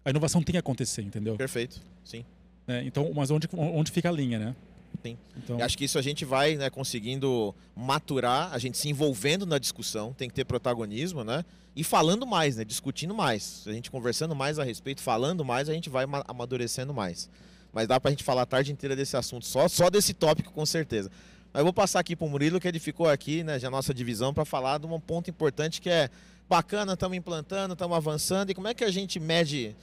[0.03, 1.35] A inovação tem que acontecer, entendeu?
[1.35, 1.79] Perfeito.
[2.03, 2.25] Sim.
[2.65, 2.83] Né?
[2.83, 4.55] Então, mas onde, onde fica a linha, né?
[5.03, 5.17] Sim.
[5.37, 9.57] Então, acho que isso a gente vai né, conseguindo maturar, a gente se envolvendo na
[9.57, 11.43] discussão, tem que ter protagonismo, né?
[11.75, 12.65] E falando mais, né?
[12.65, 13.63] Discutindo mais.
[13.65, 17.29] A gente conversando mais a respeito, falando mais, a gente vai ma- amadurecendo mais.
[17.71, 20.65] Mas dá pra gente falar a tarde inteira desse assunto, só, só desse tópico, com
[20.65, 21.09] certeza.
[21.53, 24.33] Mas eu vou passar aqui pro Murilo, que ele ficou aqui, né, já nossa divisão,
[24.33, 26.09] para falar de um ponto importante que é
[26.49, 28.49] bacana, estamos implantando, estamos avançando.
[28.49, 29.75] E como é que a gente mede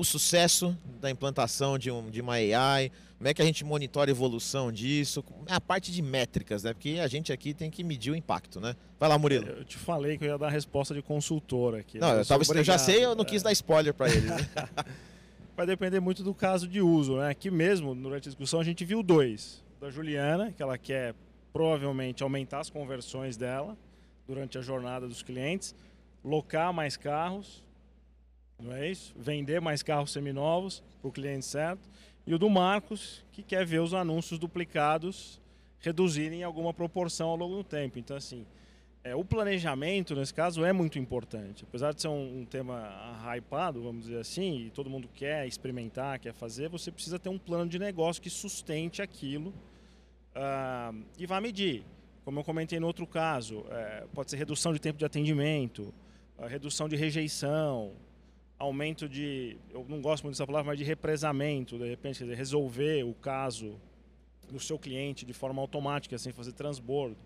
[0.00, 2.90] o sucesso da implantação de, um, de uma AI?
[3.18, 5.22] Como é que a gente monitora a evolução disso?
[5.46, 6.72] A parte de métricas, né?
[6.72, 8.74] Porque a gente aqui tem que medir o impacto, né?
[8.98, 9.46] Vai lá, Murilo.
[9.46, 11.98] Eu te falei que eu ia dar a resposta de consultor aqui.
[11.98, 12.20] Não, né?
[12.22, 14.26] eu, tava, eu já sei, eu não quis É, dar spoiler para ele.
[14.26, 14.38] Né?
[15.54, 17.28] Vai depender muito do caso de uso, né?
[17.28, 19.62] Aqui mesmo, durante a discussão, a gente viu dois.
[19.78, 21.14] Da Juliana, que ela quer
[21.52, 23.76] provavelmente aumentar as conversões dela
[24.26, 25.74] durante a jornada dos clientes,
[26.24, 27.62] locar mais carros,
[28.62, 29.14] não é isso?
[29.16, 31.88] Vender mais carros seminovos para o cliente certo.
[32.26, 35.40] E o do Marcos, que quer ver os anúncios duplicados
[35.80, 37.98] reduzirem em alguma proporção ao longo do tempo.
[37.98, 38.46] Então, assim,
[39.02, 41.64] é, o planejamento, nesse caso, é muito importante.
[41.66, 46.18] Apesar de ser um, um tema hypado, vamos dizer assim, e todo mundo quer experimentar,
[46.18, 49.54] quer fazer, você precisa ter um plano de negócio que sustente aquilo
[50.34, 51.82] ah, e vá medir.
[52.24, 55.94] Como eu comentei no outro caso, é, pode ser redução de tempo de atendimento,
[56.38, 57.92] a redução de rejeição,
[58.60, 62.36] aumento de, eu não gosto muito dessa palavra, mas de represamento, de repente, quer dizer,
[62.36, 63.80] resolver o caso
[64.52, 67.16] do seu cliente de forma automática, sem fazer transbordo.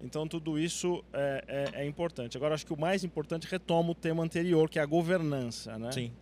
[0.00, 2.36] Então, tudo isso é, é- é importante.
[2.36, 5.78] Agora, acho que o mais importante retoma o tema anterior, que é a governança.
[5.78, 5.92] Né?
[5.92, 6.12] Sim.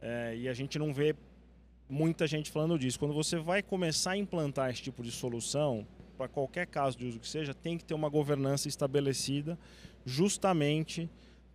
[0.00, 1.14] É, e a gente não vê
[1.88, 2.98] muita gente falando disso.
[2.98, 7.18] Quando você vai começar a implantar esse tipo de solução, para qualquer caso de uso
[7.18, 9.58] que seja, tem que ter uma governança estabelecida
[10.06, 11.10] justamente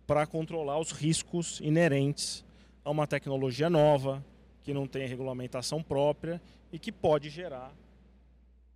[0.08, 2.42] para controlar os riscos inerentes
[2.82, 4.24] a uma tecnologia nova,
[4.62, 6.40] que não tem regulamentação própria
[6.72, 7.74] e que pode gerar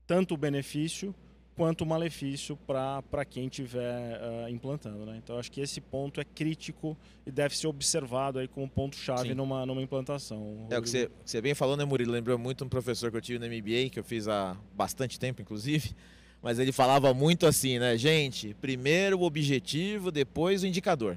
[0.07, 1.14] tanto benefício
[1.57, 4.20] quanto malefício para quem estiver
[4.51, 5.07] implantando.
[5.07, 5.16] Né?
[5.22, 9.64] Então, acho que esse ponto é crítico e deve ser observado aí como ponto-chave numa,
[9.64, 10.66] numa implantação.
[10.70, 12.12] É o que você, que você bem falou, né, Murilo?
[12.12, 15.41] Lembrou muito um professor que eu tive no MBA, que eu fiz há bastante tempo,
[15.41, 15.95] inclusive.
[16.43, 17.97] Mas ele falava muito assim, né?
[17.97, 21.16] Gente, primeiro o objetivo, depois o indicador.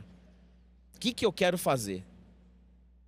[0.96, 2.04] O que, que eu quero fazer?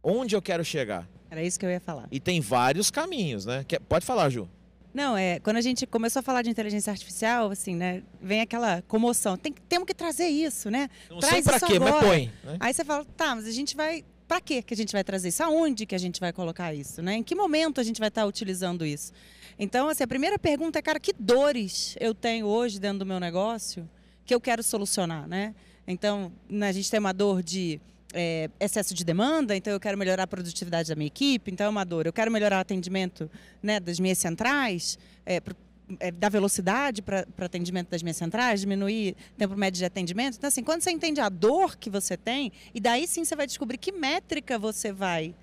[0.03, 1.07] Onde eu quero chegar?
[1.29, 2.07] Era isso que eu ia falar.
[2.11, 3.65] E tem vários caminhos, né?
[3.87, 4.49] Pode falar, Ju.
[4.93, 8.81] Não, é, quando a gente começou a falar de inteligência artificial, assim, né, vem aquela
[8.83, 9.37] comoção.
[9.37, 10.89] Tem, que- temos que trazer isso, né?
[11.09, 12.07] Não Traz sei pra quê, mas agora.
[12.07, 12.31] põe.
[12.43, 12.57] Né?
[12.59, 14.03] Aí você fala, tá, mas a gente vai.
[14.27, 15.43] Pra quê que a gente vai trazer isso?
[15.43, 17.01] Aonde que a gente vai colocar isso?
[17.01, 17.15] Né?
[17.15, 19.13] Em que momento a gente vai estar utilizando isso?
[19.59, 23.19] Então, assim, a primeira pergunta é, cara, que dores eu tenho hoje dentro do meu
[23.19, 23.89] negócio
[24.25, 25.55] que eu quero solucionar, né?
[25.87, 27.79] Então, né, a gente tem uma dor de
[28.13, 31.69] é, excesso de demanda, então eu quero melhorar a produtividade da minha equipe, então é
[31.69, 32.05] uma dor.
[32.05, 33.29] Eu quero melhorar o atendimento
[33.63, 35.55] né, das minhas centrais, é, pro-
[35.99, 40.35] é, dar velocidade para atendimento das minhas centrais, diminuir tempo médio de atendimento.
[40.37, 43.47] Então, assim, quando você entende a dor que você tem, e daí sim você vai
[43.47, 45.33] descobrir que métrica você vai,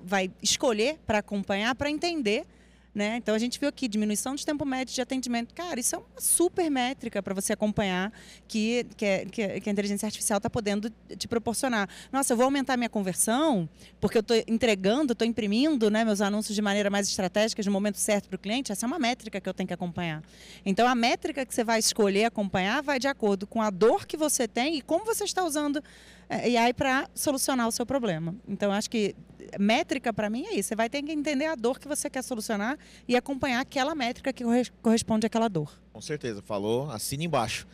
[0.00, 2.46] vai escolher para acompanhar, para entender.
[2.94, 3.16] Né?
[3.18, 5.54] Então a gente viu aqui diminuição de tempo médio de atendimento.
[5.54, 8.12] Cara, isso é uma super métrica para você acompanhar
[8.48, 11.88] que, que, é- que é- que a inteligência artificial está podendo te proporcionar.
[12.10, 13.68] Nossa, eu vou aumentar minha conversão
[14.00, 17.98] porque eu estou entregando, estou imprimindo né, meus anúncios de maneira mais estratégica, no momento
[17.98, 18.72] certo para o cliente.
[18.72, 20.22] Essa é uma métrica que eu tenho que acompanhar.
[20.64, 24.16] Então a métrica que você vai escolher acompanhar vai de acordo com a dor que
[24.16, 25.80] você tem e como você está usando
[26.28, 28.34] eh, AI para solucionar o seu problema.
[28.46, 29.14] Então acho que
[29.58, 30.68] métrica para mim é isso.
[30.68, 34.32] Você vai ter que entender a dor que você quer solucionar e acompanhar aquela métrica
[34.32, 35.70] que corres- corresponde àquela dor.
[35.92, 37.66] Com certeza, falou, assina embaixo.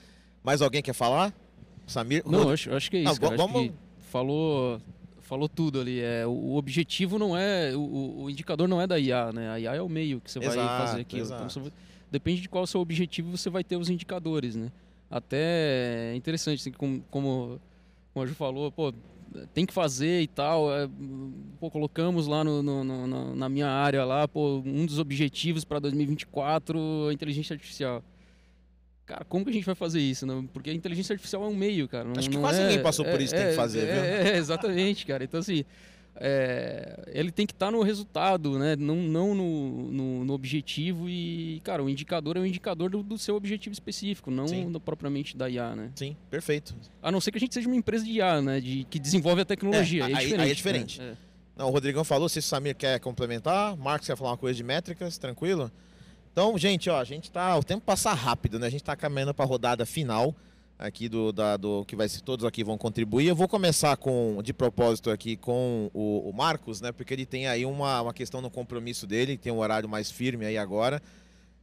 [0.42, 1.34] Mais alguém quer falar?
[1.86, 2.22] Samir?
[2.26, 3.24] Não, acho, eu acho que é Ah, isso.
[3.26, 3.72] Acho vamos- que
[4.10, 4.80] falou,
[5.20, 6.00] falou tudo ali.
[6.00, 7.74] É, o, objetivo não é.
[7.76, 9.50] O, o indicador não é da IA, né?
[9.50, 11.26] A IA é o meio que você vai Exato, fazer aquilo.
[11.26, 11.52] Então, exato.
[11.52, 11.72] você vai-
[12.10, 14.70] depende de qual é o seu objetivo, você vai ter os indicadores, né?
[15.10, 17.60] Até é interessante, assim, como, como,
[18.14, 18.94] como a Ju falou, pô,
[19.52, 20.72] tem que fazer e tal.
[20.72, 20.88] é,
[21.58, 25.80] pô, colocamos lá no, no- no- na- minha área lá, pô, um dos objetivos para
[25.80, 28.02] 2024 a inteligência artificial.
[29.04, 30.24] cara, como que a gente vai fazer isso?
[30.24, 30.46] Não?
[30.46, 32.04] Porque a inteligência artificial é um meio, cara.
[32.04, 34.02] Não, Acho que não quase é- ninguém passou por isso, tem que fazer, viu?
[34.02, 35.24] é, exatamente, cara.
[35.24, 35.64] Então, assim,
[36.16, 38.76] é, ele tem que estar no resultado, né?
[38.76, 43.18] Não, não no, no, no objetivo e, cara, o indicador é um indicador do, do
[43.18, 45.90] seu objetivo específico, não do- propriamente da IA, né?
[45.94, 46.74] Sim, perfeito.
[47.02, 48.60] A não ser que a gente seja uma empresa de IA, né?
[48.60, 50.02] De, que desenvolve a tecnologia.
[50.02, 50.54] É, aí, aí- é aí é diferente.
[50.54, 51.00] diferente.
[51.00, 51.16] né?
[51.20, 51.34] É.
[51.56, 54.64] Não, o Rodrigão falou, se o Samir quer complementar, Marcos quer falar uma coisa de
[54.64, 55.70] métricas, tranquilo?
[56.32, 57.56] Então, gente, ó, a gente tá.
[57.56, 58.66] O tempo passa rápido, né?
[58.66, 60.34] A gente tá caminhando para a rodada final
[60.78, 62.20] aqui do, da, do que vai ser.
[62.20, 63.26] Todos aqui vão contribuir.
[63.28, 66.92] Eu vou começar com, de propósito aqui com o, o Marcos, né?
[66.92, 70.44] Porque ele tem aí uma, uma questão no compromisso dele, tem um horário mais firme
[70.44, 71.00] aí agora.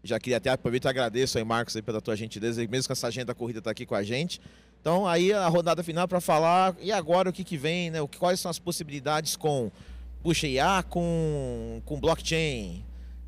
[0.03, 3.07] Já queria até aproveitar e agradeço aí, Marcos, aí, pela tua gentileza, mesmo com essa
[3.07, 4.41] agenda corrida tá aqui com a gente.
[4.80, 7.99] Então, aí a rodada final para falar, e agora o que, que vem, né?
[8.18, 9.72] Quais são as possibilidades com
[10.24, 12.84] puxa IA, com, com blockchain,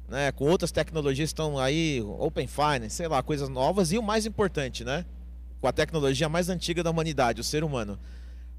[0.09, 0.31] né?
[0.31, 3.91] Com outras tecnologias que estão aí, Open Finance, sei lá, coisas novas.
[3.91, 5.05] E o mais importante, né?
[5.63, 7.97] Com a tecnologia mais antiga da humanidade, o ser humano.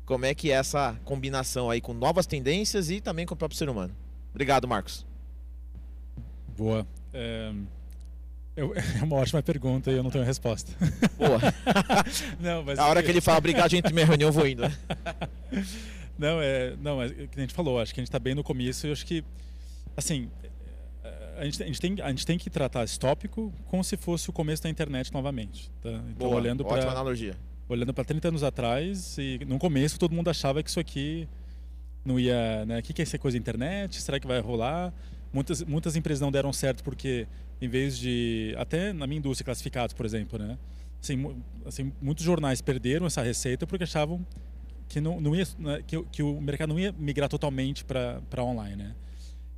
[0.06, 3.58] Como é que é essa combinação aí com novas tendências e também com o próprio
[3.58, 3.94] ser humano?
[4.30, 5.04] Obrigado, Marcos.
[6.56, 6.86] Boa.
[7.12, 7.52] É,
[8.56, 10.72] eu- é uma ótima pergunta e eu não tenho resposta.
[11.18, 11.38] Boa.
[12.40, 14.62] não, mas A hora que ele fala, obrigado, gente, minha reunião, eu vou indo.
[16.16, 18.34] Não, é, não, mas o que a gente falou, acho que a gente está bem
[18.36, 19.22] no começo e acho que,
[19.96, 20.48] assim, é,
[21.36, 24.30] a gente, a, gente tem, a gente tem que tratar esse tópico como se fosse
[24.30, 25.70] o começo da internet novamente.
[25.82, 25.90] Tá?
[25.90, 27.36] Então, Boa, olhando ótima para analogia.
[27.68, 31.28] olhando para 30 anos atrás e no começo todo mundo achava que isso aqui
[32.04, 32.78] não ia, né?
[32.78, 34.00] O que que é essa coisa internet?
[34.00, 34.92] Será que vai rolar?
[35.32, 37.26] Muitas muitas empresas não deram certo porque
[37.60, 40.58] em vez de até na minha indústria classificados, por exemplo, né?
[41.00, 44.24] Assim, assim, muitos jornais perderam essa receita porque achavam
[44.88, 48.44] que não, não ia né, que, que o mercado não ia migrar totalmente para para
[48.44, 48.94] online, né?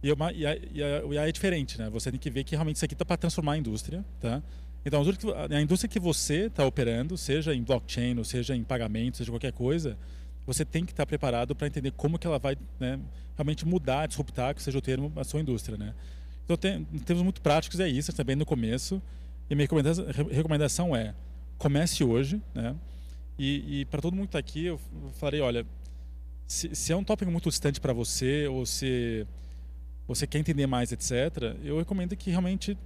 [0.07, 1.90] E, é uma- e, a, e, a, o IA é diferente, né?
[1.90, 4.40] Você tem que ver que realmente isso aqui está para transformar a indústria, tá?
[4.84, 9.16] Então, a indústria que- a você está operando, seja em blockchain, ou seja em pagamento,
[9.16, 9.98] seja qualquer coisa,
[10.46, 13.00] você tem que estar preparado para entender como que ela vai né,
[13.36, 15.92] realmente mudar, disruptar, que seja o termo, a sua indústria, né?
[16.44, 19.02] Então, tem, em termos muito práticos é isso, também no começo.
[19.50, 21.14] E a minha recomendação, re- recomendação é,
[21.59, 22.76] comece hoje, né?
[23.36, 24.80] E, e para todo mundo que está aqui, eu
[25.14, 25.66] falei, olha,
[26.46, 29.26] se, se é um tópico muito distante para você, ou se
[30.07, 32.76] você quer entender mais, etc., eu recomendo que realmente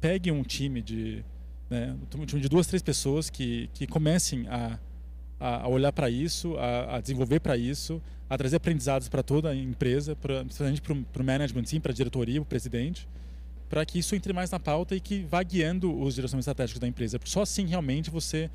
[0.00, 1.24] pegue um time de,
[1.70, 4.78] né, um time de duas, três pessoas que, que comecem a,
[5.38, 9.54] a olhar para isso, a, a desenvolver para isso, a trazer aprendizados para toda a
[9.54, 13.08] empresa, principalmente para o management, sim, para a diretoria, o presidente,
[13.68, 16.88] para que isso entre mais na pauta e que vá guiando os direções estratégicos da
[16.88, 17.18] empresa.
[17.18, 18.50] Porque só assim realmente você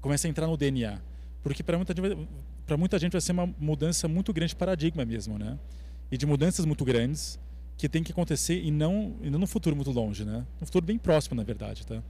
[0.00, 0.98] começa a entrar no DNA.
[1.42, 1.94] Porque para muita,
[2.76, 5.58] muita gente vai ser uma mudança muito grande de paradigma mesmo, né?
[6.10, 7.38] E de mudanças muito grandes
[7.76, 10.44] que tem que acontecer e não, e não no futuro muito longe, né?
[10.60, 12.02] No futuro bem próximo, na verdade, tá?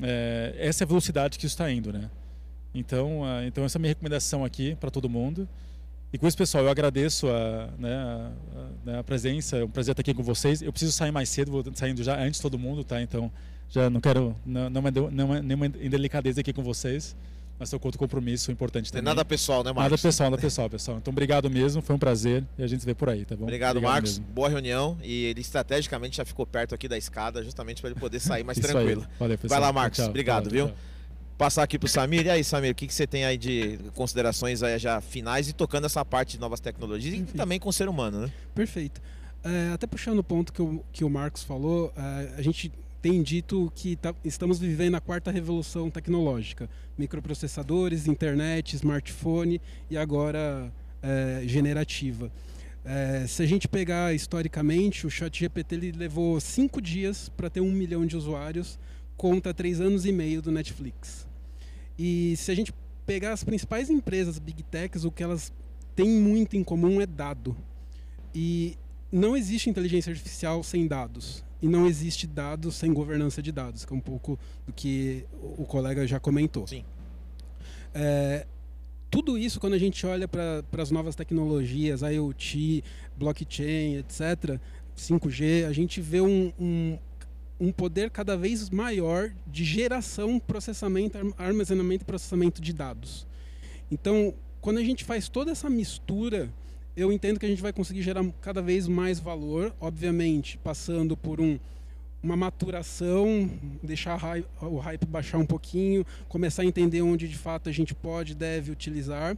[0.00, 2.10] É, essa é a velocidade que isso está indo, né?
[2.74, 5.48] Então, ah, então essa é a minha recomendação aqui para todo mundo.
[6.12, 9.68] E com isso, pessoal, eu agradeço a, né, a, a- né, a presença, é um
[9.68, 10.62] prazer estar aqui com vocês.
[10.62, 13.02] Eu preciso sair mais cedo, vou saindo já antes de todo mundo, tá?
[13.02, 13.30] Então,
[13.68, 17.16] já não quero não, não, é- não, é nenhuma indelicadeza aqui com vocês,
[17.58, 19.04] mas eu conto compromisso importante Tem também.
[19.14, 20.00] nada pessoal, né, Nada Marcos?
[20.02, 20.98] pessoal, nada pessoal, pessoal.
[20.98, 23.44] Então, obrigado mesmo, foi um prazer e a gente se vê por aí, tá bom?
[23.44, 24.18] Obrigado, Marcos.
[24.18, 24.32] mesmo.
[24.32, 24.96] Boa reunião.
[25.02, 28.56] E ele estrategicamente já ficou perto aqui da escada, justamente para ele poder sair mais
[28.58, 28.72] Isso aí.
[28.72, 29.06] tranquilo.
[29.18, 29.60] Valeu, pessoal.
[29.60, 29.98] Vai lá, Marcos.
[29.98, 30.66] Tchau, Obrigado, tchau, viu?
[30.68, 30.76] tchau.
[31.36, 32.26] Passar aqui pro Samir.
[32.26, 35.52] E aí, Samir, o que, que você tem aí de considerações aí já finais e
[35.52, 38.32] tocando essa parte de novas tecnologias e também com o ser humano, né?
[38.54, 39.00] Perfeito.
[39.44, 43.22] É, até puxando o ponto que o, que o Marcos falou, é, a gente tem
[43.22, 46.68] dito que tá- estamos vivendo a quarta revolução tecnológica.
[46.96, 50.72] Microprocessadores, internet, smartphone e agora
[51.02, 52.30] é, generativa.
[52.84, 57.70] É, se a gente pegar historicamente, o ChatGPT ele levou cinco dias para ter um
[57.70, 58.78] milhão de usuários,
[59.16, 61.26] conta três anos e meio do Netflix.
[61.98, 62.72] E se a gente
[63.04, 65.52] pegar as principais empresas, Big Techs, o que elas
[65.94, 67.56] têm muito em comum é dado.
[68.34, 68.76] E
[69.10, 71.44] não existe inteligência artificial sem dados.
[71.60, 75.64] E não existe dados sem governança de dados, que é um pouco do que o
[75.64, 76.66] colega já comentou.
[76.66, 76.84] Sim.
[77.92, 78.46] É,
[79.10, 82.84] tudo isso, quando a gente olha para as novas tecnologias, IoT,
[83.16, 84.60] blockchain, etc.,
[84.96, 86.98] 5G, a gente vê um, um,
[87.58, 93.26] um poder cada vez maior de geração, processamento, arm- armazenamento e processamento de dados.
[93.90, 96.52] Então, quando a gente faz toda essa mistura,
[96.98, 101.40] eu entendo que a gente vai conseguir gerar cada vez mais valor, obviamente, passando por
[101.40, 101.56] um,
[102.20, 103.48] uma maturação,
[103.80, 104.18] deixar
[104.60, 108.72] o hype baixar um pouquinho, começar a entender onde de fato a gente pode, deve
[108.72, 109.36] utilizar.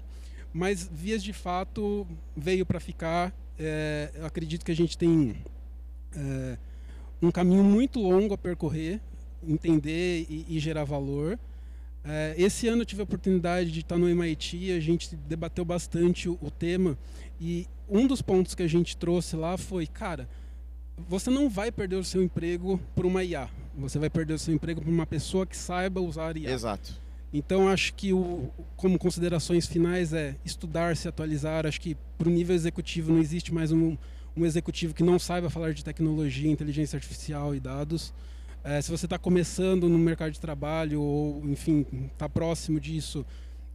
[0.55, 3.31] Mas, vias de fato, veio para ficar.
[3.59, 5.37] É, eu acredito que a gente tem
[6.17, 6.57] é,
[7.21, 9.01] um caminho muito longo a percorrer.
[9.47, 11.39] entender e, e gerar valor.
[12.05, 16.29] É, esse ano eu tive a oportunidade de estar no MIT, a gente debateu bastante
[16.29, 16.97] o, o tema
[17.41, 20.29] e um dos pontos que a gente trouxe lá foi, cara,
[21.09, 23.49] você não vai perder o seu emprego por uma IA.
[23.77, 26.51] Você vai perder o seu emprego por uma pessoa que saiba usar IA.
[26.51, 27.01] Exato.
[27.33, 31.67] Então acho que o, como considerações finais é estudar, se atualizar.
[31.67, 33.97] Acho que para o nível executivo não existe mais um,
[34.37, 38.13] um executivo que não saiba falar de tecnologia, inteligência artificial e dados.
[38.63, 43.25] É, se você está começando no mercado de trabalho ou, enfim, está próximo disso,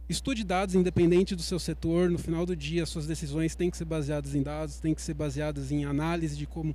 [0.08, 2.08] estude dados independente do seu setor.
[2.08, 5.14] No final do dia, suas decisões têm que ser baseadas em dados, têm que ser
[5.14, 6.74] baseadas em análise de como,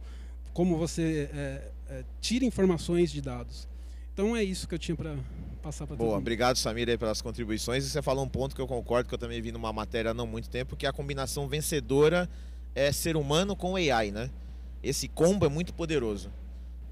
[0.54, 3.68] como você é, é, tira informações de dados.
[4.14, 5.16] Então é isso que eu tinha para
[5.62, 7.86] passar para Boa, obrigado Samir aí pelas contribuições.
[7.86, 10.14] E você falou um ponto que eu concordo, que eu também vi numa matéria há
[10.14, 12.30] não muito tempo, que a combinação vencedora
[12.76, 14.30] é ser humano com AI, né?
[14.84, 16.30] Esse combo é muito poderoso.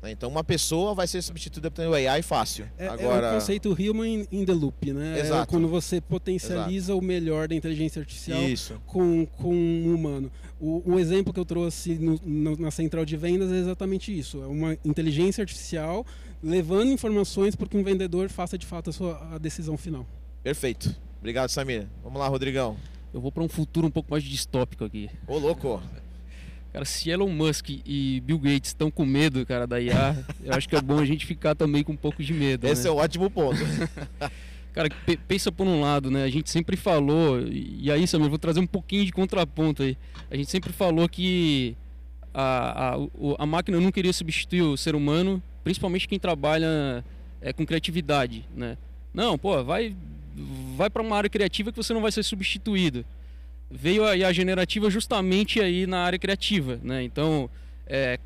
[0.02, 0.12] Né?
[0.12, 2.70] Então uma pessoa vai ser substituída pelo AI fácil.
[2.78, 3.28] É, Agora...
[3.28, 5.20] é o conceito human in the loop, né?
[5.20, 5.44] Exato.
[5.44, 7.00] É quando você potencializa Exato.
[7.00, 8.82] o melhor da inteligência artificial Isso.
[8.86, 10.32] com, com um humano.
[10.60, 14.42] O, o exemplo que eu trouxe no, no, na central de vendas é exatamente isso.
[14.44, 16.06] É uma inteligência artificial
[16.44, 20.06] levando informações para que um vendedor faça de fato a sua a decisão final.
[20.44, 20.94] Perfeito.
[21.20, 21.88] Obrigado, Samir.
[22.04, 22.78] Vamos lá, Rodrigão.
[23.14, 25.10] Eu vou para um futuro um pouco mais distópico aqui.
[25.28, 25.82] Ô, louco.
[26.72, 30.70] Cara, se Elon Musk e Bill Gates estão com medo, cara, da IA, eu acho
[30.70, 32.68] que é bom a gente ficar também com um pouco de medo.
[32.68, 32.90] Esse né?
[32.90, 33.58] é um ótimo ponto.
[34.72, 36.24] Cara, pe- pensa por um lado, né?
[36.24, 39.98] A gente sempre falou, e aí, Samir, vou trazer um pouquinho de contraponto aí.
[40.30, 41.76] A gente sempre falou que
[42.32, 47.04] a, a, o- a máquina não queria substituir o ser humano, principalmente quem trabalha
[47.42, 48.78] é, com criatividade, né?
[49.12, 49.96] Não, pô, vai,
[50.78, 53.04] vai para uma área criativa que você não vai ser substituído.
[53.72, 57.04] Veio a IA generativa justamente aí na área criativa, né?
[57.04, 57.50] Então,
[57.86, 58.20] é,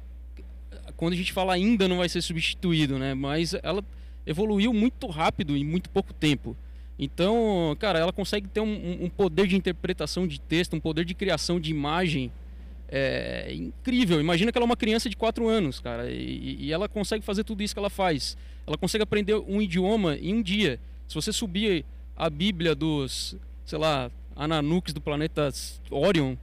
[0.95, 3.13] quando a gente fala ainda não vai ser substituído, né?
[3.13, 3.83] Mas ela
[4.25, 6.55] evoluiu muito rápido em muito pouco tempo.
[6.97, 11.13] Então, cara, ela consegue ter um, um poder de interpretação de texto, um poder de
[11.13, 12.31] criação de imagem
[12.87, 14.19] é, incrível.
[14.21, 17.43] Imagina que ela é uma criança de 4 anos, cara, e, e ela consegue fazer
[17.43, 18.37] tudo isso que ela faz.
[18.65, 20.79] Ela consegue aprender um idioma em um dia.
[21.07, 21.83] Se você subir
[22.15, 23.35] a Bíblia dos,
[23.65, 25.49] sei lá, Ananuks do planeta
[25.89, 26.35] Orion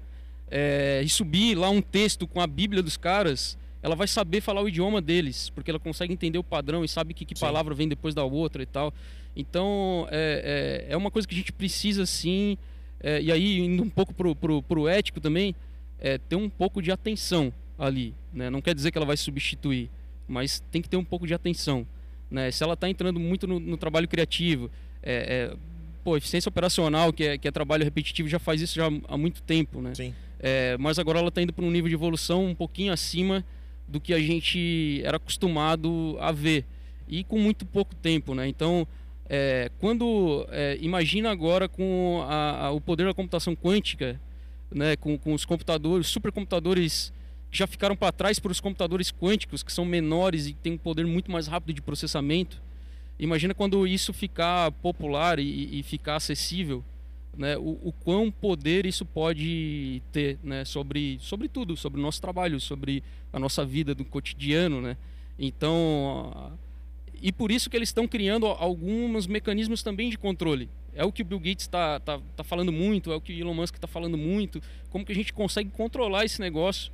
[0.51, 4.63] é, e subir lá um texto com a Bíblia dos caras, ela vai saber falar
[4.63, 7.41] o idioma deles, porque ela consegue entender o padrão e sabe que, que Sim.
[7.41, 8.93] palavra vem depois da outra e tal.
[9.35, 12.59] Então, é, é, é uma coisa que a gente precisa sim,
[13.01, 15.55] é, e aí indo um pouco pro, pro, pro ético também,
[15.99, 18.15] é, ter um pouco de atenção ali.
[18.33, 18.51] Né?
[18.51, 19.89] Não quer dizer que ela vai substituir,
[20.27, 21.87] mas tem que ter um pouco de atenção.
[22.31, 22.51] Né?
[22.51, 24.71] Se ela está entrando muito no, no trabalho criativo,
[25.03, 25.57] é, é,
[26.03, 29.43] pô, eficiência operacional, que é, que é trabalho repetitivo, já faz isso já há muito
[29.43, 29.81] tempo.
[29.81, 29.95] Né?
[29.95, 30.15] Sim.
[30.39, 33.45] É, mas agora ela está indo para um nível de evolução um pouquinho acima
[33.87, 36.65] do que a gente era acostumado a ver
[37.09, 38.47] e com muito pouco tempo, né?
[38.47, 38.87] Então,
[39.29, 44.21] é, quando é, imagina agora com a- a- o poder da computação quântica,
[44.71, 44.95] né?
[44.97, 47.13] Com, com os computadores, supercomputadores
[47.51, 50.79] que já ficaram para trás para os computadores quânticos que são menores e têm um
[50.79, 52.63] poder muito mais rápido de processamento.
[53.21, 56.83] Imagina quando isso ficar popular e, e ficar acessível
[57.37, 62.21] né, o, o quão poder isso pode ter né, sobre, sobre tudo, sobre o nosso
[62.21, 63.03] trabalho, sobre
[63.33, 64.81] a nossa vida do cotidiano.
[64.81, 64.97] Né?
[65.39, 66.53] Então,
[67.23, 70.69] e por isso que eles estão criando alguns mecanismos também de controle.
[70.95, 73.39] É o que o Bill Gates está tá, tá falando muito, é o que o
[73.39, 76.91] Elon Musk está falando muito, como que a gente consegue controlar esse negócio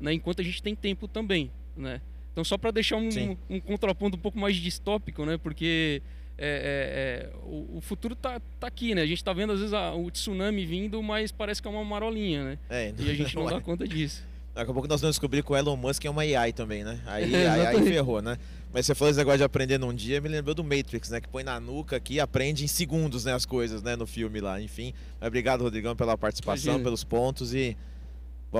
[0.00, 1.50] né, enquanto a gente tem tempo também.
[1.76, 2.00] Né?
[2.34, 3.08] Então, só para deixar um,
[3.48, 6.02] um contraponto um pouco mais distópico, né, porque
[6.36, 9.02] é, é, é, o, o futuro tá, tá aqui, né?
[9.02, 11.84] A gente tá vendo às vezes a- o tsunami vindo, mas parece que é uma
[11.84, 12.58] marolinha, né?
[12.68, 14.24] É, E a gente não dá conta disso.
[14.52, 17.00] Daqui a pouco nós vamos descobrir que o Elon Musk é uma AI também, né?
[17.06, 18.36] Aí, É, aí, aí ferrou, né?
[18.72, 21.20] Mas você falou esse negócio de aprender num dia, me lembrou do Matrix, né?
[21.20, 23.32] Que põe na nuca aqui e aprende em segundos, né?
[23.32, 23.94] As coisas, né?
[23.94, 24.92] No filme lá, enfim.
[25.20, 26.84] Mas obrigado, Rodrigão, pela participação, Imagina.
[26.84, 27.76] pelos pontos e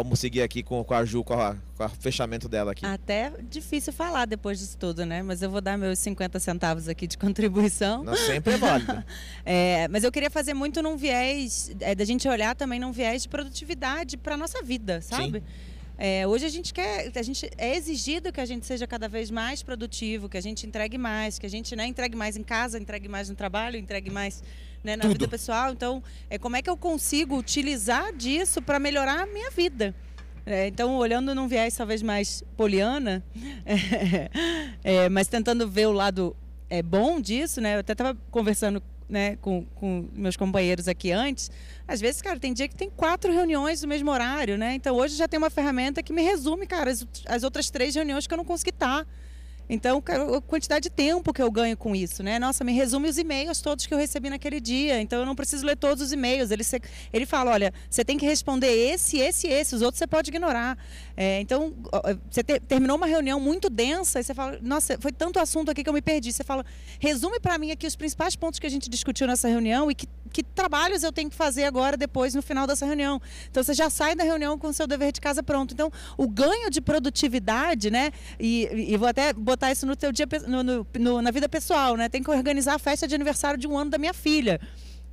[0.02, 2.84] vamos seguir aqui com, com a Ju, com, a- com o fechamento dela aqui.
[2.84, 5.22] Até difícil falar depois disso tudo, né?
[5.22, 8.02] Mas eu vou dar meus 50 centavos aqui de contribuição.
[8.02, 9.04] Não, sempre é válido.
[9.46, 13.22] É, mas eu queria fazer muito num viés, é, da gente olhar também num viés
[13.22, 15.42] de produtividade para nossa vida, sabe?
[15.96, 19.30] É, hoje a gente quer, a gente é exigido que a gente seja cada vez
[19.30, 22.78] mais produtivo, que a gente entregue mais, que a gente né, entregue mais em casa,
[22.80, 24.42] entregue mais no trabalho, entregue mais
[24.84, 25.12] né, na Tudo.
[25.12, 25.72] vida pessoal.
[25.72, 29.94] Então, é como é que eu consigo utilizar disso para melhorar a minha vida?
[30.46, 33.24] É, então, olhando num viés talvez mais poliana,
[34.84, 36.36] é, mas tentando ver o lado
[36.68, 37.76] é, bom disso, né?
[37.76, 41.50] Eu até estava conversando né, com, com meus companheiros aqui antes.
[41.88, 44.74] Às vezes, cara, tem dia que tem quatro reuniões no mesmo horário, né?
[44.74, 48.26] Então, hoje já tem uma ferramenta que me resume, cara, as, as outras três reuniões
[48.26, 49.06] que eu não consegui estar.
[49.68, 50.02] Então,
[50.36, 52.38] a quantidade de tempo que eu ganho com isso, né?
[52.38, 55.00] Nossa, me resume os e-mails todos que eu recebi naquele dia.
[55.00, 56.50] Então, eu não preciso ler todos os e-mails.
[56.50, 56.62] Ele,
[57.12, 59.74] ele fala, olha, você tem que responder esse, esse, esse.
[59.74, 60.76] Os outros você pode ignorar.
[61.16, 61.74] É, então,
[62.30, 65.82] você te, terminou uma reunião muito densa e você fala, nossa, foi tanto assunto aqui
[65.82, 66.32] que eu me perdi.
[66.32, 66.64] Você fala,
[66.98, 70.06] resume para mim aqui os principais pontos que a gente discutiu nessa reunião e que,
[70.34, 73.22] que trabalhos eu tenho que fazer agora, depois, no final dessa reunião.
[73.48, 75.72] Então, você já sai da reunião com o seu dever de casa pronto.
[75.72, 78.10] Então, o ganho de produtividade, né?
[78.38, 81.96] E, e vou até botar isso no teu dia no, no, no, na vida pessoal,
[81.96, 82.08] né?
[82.08, 84.60] Tem que organizar a festa de aniversário de um ano da minha filha.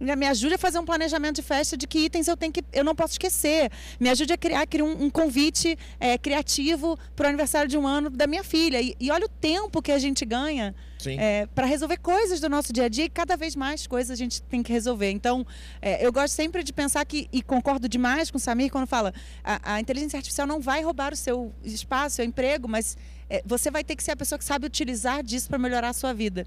[0.02, 2.84] Me ajude a fazer um planejamento de festa de que itens eu tenho que eu
[2.84, 3.72] não posso esquecer.
[4.00, 7.86] Me ajude a criar, criar um, um convite é, criativo para o aniversário de um
[7.86, 8.82] ano da minha filha.
[8.82, 10.74] E, e olha o tempo que a gente ganha
[11.06, 14.16] é, para resolver coisas do nosso dia a dia e cada vez mais coisas a
[14.16, 15.12] gente tem que resolver.
[15.12, 15.46] Então,
[15.82, 19.14] é, eu gosto sempre de pensar que, e concordo demais com o Samir quando fala,
[19.44, 22.98] a, a inteligência artificial não vai roubar o seu espaço, o seu emprego, mas
[23.30, 25.94] é, você vai ter que ser a pessoa que sabe utilizar disso para melhorar a
[25.94, 26.46] sua vida.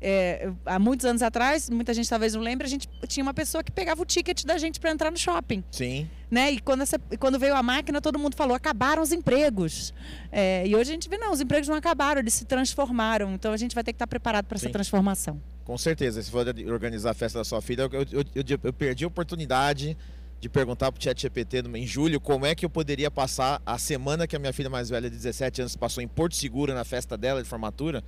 [0.00, 3.64] É, há muitos anos atrás, muita gente talvez não lembre, a gente tinha uma pessoa
[3.64, 5.64] que pegava o ticket da gente para entrar no shopping.
[5.70, 6.08] Sim.
[6.30, 6.52] Né?
[6.52, 9.94] E quando, essa, quando veio a máquina, todo mundo falou: acabaram os empregos.
[10.30, 13.32] É, e hoje a gente vê: não, os empregos não acabaram, eles se transformaram.
[13.32, 15.40] Então a gente vai ter que estar preparado para essa transformação.
[15.64, 16.22] Com certeza.
[16.22, 19.96] Se for organizar a festa da sua filha, eu, eu, eu, eu perdi a oportunidade
[20.40, 24.26] de perguntar para o ChatGPT em julho como é que eu poderia passar a semana
[24.26, 27.16] que a minha filha mais velha, de 17 anos, passou em Porto Seguro na festa
[27.16, 28.04] dela de formatura.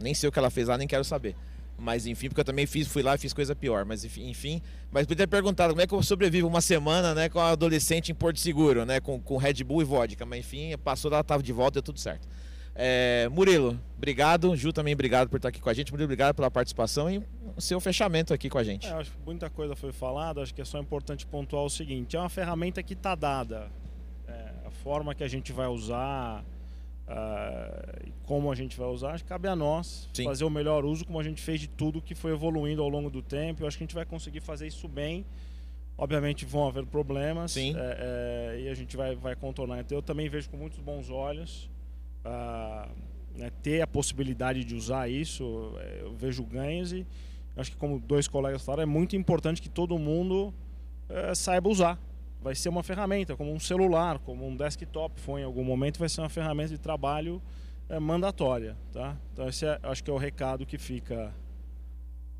[0.00, 1.34] Nem sei o que ela fez lá, nem quero saber.
[1.78, 3.84] Mas enfim, porque eu também fiz, fui lá e fiz coisa pior.
[3.84, 7.38] Mas enfim, mas podia ter perguntado como é que eu sobrevivo uma semana, né, com
[7.38, 10.26] a adolescente em Porto Seguro, né, com, com Red Bull e vodka.
[10.26, 12.26] Mas enfim, passou, ela estava de volta, deu tudo certo.
[12.80, 14.54] É, Murilo, obrigado.
[14.56, 15.92] Ju também obrigado por estar aqui com a gente.
[15.92, 17.18] Murilo, obrigado pela participação e
[17.56, 18.86] o seu fechamento aqui com a gente.
[18.86, 22.16] É, acho que muita coisa foi falada, acho que é só importante pontuar o seguinte:
[22.16, 23.70] é uma ferramenta que está dada.
[24.26, 26.44] É, a forma que a gente vai usar,
[27.08, 30.24] uh, como a gente vai usar, cabe a nós Sim.
[30.24, 33.10] fazer o melhor uso, como a gente fez de tudo que foi evoluindo ao longo
[33.10, 33.62] do tempo.
[33.62, 35.24] Eu acho que a gente vai conseguir fazer isso bem.
[35.96, 39.80] Obviamente vão haver problemas é, é, e a gente vai, vai contornar.
[39.80, 41.68] Então eu também vejo com muitos bons olhos.
[42.24, 42.88] Uh,
[43.38, 47.06] né, ter a possibilidade de usar isso, é, eu vejo ganhos e
[47.56, 50.52] acho que como dois colegas falaram, é muito importante que todo mundo
[51.08, 51.98] é, saiba usar.
[52.40, 56.08] Vai ser uma ferramenta, como um celular, como um desktop foi em algum momento, vai
[56.08, 57.42] ser uma ferramenta de trabalho
[57.88, 59.16] é, mandatória, tá?
[59.32, 61.34] Então esse é, acho que é o recado que fica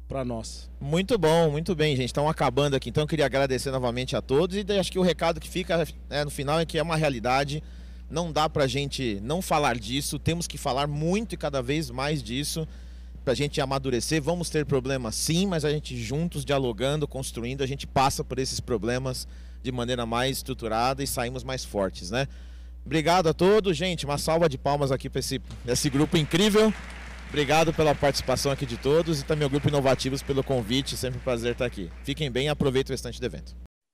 [0.06, 0.70] para nós.
[0.80, 2.06] Muito bom, muito bem, gente.
[2.06, 5.38] Estão acabando aqui, então eu queria agradecer novamente a todos e acho que o recado
[5.38, 7.62] que fica né, no final é que é uma realidade.
[8.10, 11.90] Não dá para a gente não falar disso, temos que falar muito e cada vez
[11.90, 12.66] mais disso
[13.22, 14.22] para a gente amadurecer.
[14.22, 18.60] Vamos ter problemas sim, mas a gente juntos, dialogando, construindo, a gente passa por esses
[18.60, 19.28] problemas
[19.62, 22.26] de maneira mais estruturada e saímos mais fortes, né?
[22.84, 24.06] Obrigado a todos, gente.
[24.06, 26.72] Uma salva de palmas aqui para esse, esse grupo incrível.
[27.28, 30.96] Obrigado pela participação aqui de todos e também ao Grupo Inovativos pelo convite.
[30.96, 31.90] Sempre um prazer estar aqui.
[32.02, 33.67] Fiquem bem e aproveitem o restante do evento.